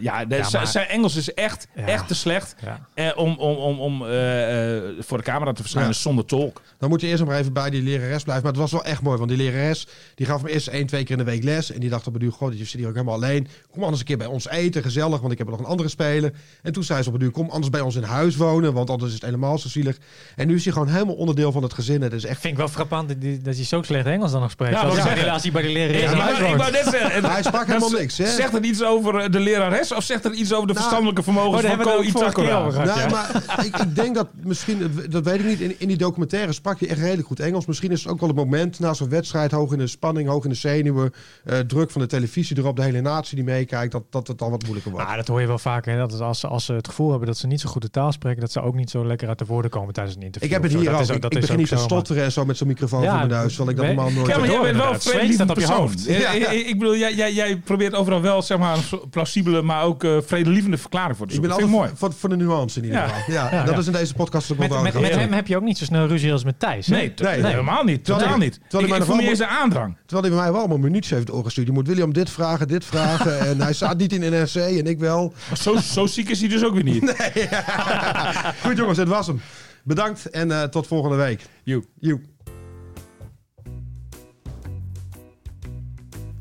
[0.00, 1.86] ja, de- Ja, z- maar- zijn Engels is echt, Ja.
[1.86, 2.86] echt te slecht Ja.
[2.94, 5.96] eh, om, om, om, om eh, eh, voor de camera te verschijnen Ja.
[5.98, 6.62] zonder tolk.
[6.78, 8.42] Dan moet je eerst nog maar even bij die lerares blijven.
[8.44, 9.16] Maar het was wel echt mooi.
[9.18, 9.79] Want die lerares
[10.14, 11.72] die gaf me eerst één, twee keer in de week les.
[11.72, 13.48] En die dacht op een duur, god, je zit hier ook helemaal alleen.
[13.70, 15.20] Kom anders een keer bij ons eten, gezellig.
[15.20, 16.32] Want ik heb er nog een andere speler.
[16.62, 18.72] En toen zei ze op een duur, kom anders bij ons in huis wonen.
[18.72, 19.96] Want anders is het helemaal zo zielig.
[20.36, 22.02] En nu is hij gewoon helemaal onderdeel van het gezin.
[22.02, 22.40] Het is echt...
[22.40, 24.72] vind ik wel frappant dat hij, dat hij zo slecht Engels dan nog spreekt.
[24.72, 25.20] Ja, Ja, hij zeggen.
[25.20, 26.56] relatie bij de lerares Ja, in maar huis ik woont.
[26.58, 28.26] wou net zeggen, Hij sprak helemaal niks, hè?
[28.26, 31.22] Zegt het iets over eh, de lerares of zegt het iets over de Nou, verstandelijke
[31.22, 32.68] vermogens oh, van Ko Itakura?
[32.68, 33.08] Nou, ja.
[33.08, 36.78] maar ik, ik denk dat misschien, dat weet ik niet, in, in die documentaire sprak
[36.80, 37.66] je echt redelijk goed Engels.
[37.66, 40.44] Misschien is het ook wel het moment na zo'n wedstrijd, hoog in de spanning, hoog
[40.44, 41.12] in de zenuwen,
[41.44, 44.50] eh, druk van de televisie erop, de hele natie die meekijkt, dat, dat het dan
[44.50, 45.06] wat moeilijker wordt.
[45.06, 45.92] Nou, dat hoor je wel vaker.
[45.92, 45.98] Hè?
[45.98, 47.90] Dat is als, ze- als ze het gevoel hebben dat ze niet zo goed de
[47.90, 50.48] taal spreken, dat ze ook niet zo lekker uit de woorden komen tijdens een interview.
[50.50, 52.44] ik heb het hier is ik dat ik is begin niet te stotteren en zo
[52.44, 53.94] met zo'n microfoon Ja, voor mijn neus, terwijl ik dat nee.
[53.94, 54.94] normaal nooit Ja, maar jij bent wel
[55.32, 56.04] staat op je hoofd.
[56.04, 56.50] Ja, Ja.
[56.50, 60.16] ik- bedoel, jij, jij, jij probeert overal wel zeg maar, een plausibele, maar ook eh
[60.26, 61.68] vredelievende verklaring voor te Ik ben zoeken.
[61.74, 61.98] altijd mooi.
[61.98, 63.06] voor, voor de nuance in ieder Ja.
[63.08, 63.34] geval.
[63.34, 63.80] Ja, Ja, dat ja.
[63.80, 65.00] is in deze podcast ook wel Met, Ja.
[65.18, 66.86] hem heb je ook niet zo snel ruzie als met Thijs.
[66.86, 66.94] hè?
[66.96, 68.04] Nee, helemaal niet.
[68.04, 68.52] Totaal niet.
[68.68, 69.22] terwijl Ik, mij nog wel- de
[69.60, 69.96] aandrang.
[70.06, 71.66] Terwijl hij bij mij wel allemaal minuutjes heeft doorgestuurd.
[71.66, 73.40] Je moet William dit vragen, dit vragen.
[73.40, 75.34] en hij staat niet in NRC en ik wel.
[75.56, 77.04] Zo, zo ziek is hij dus ook weer niet.
[78.64, 79.40] Goed jongens, het was hem.
[79.84, 81.46] Bedankt en eh, tot volgende week.
[81.62, 81.84] Joe.
[81.98, 82.20] Joep.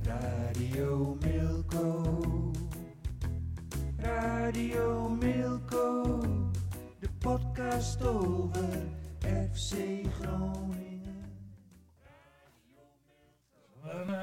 [0.03, 2.51] Radio Milko.
[3.97, 6.19] Radio Milko.
[6.99, 8.69] De podcast over
[9.51, 9.75] FC
[10.19, 10.58] Groningen.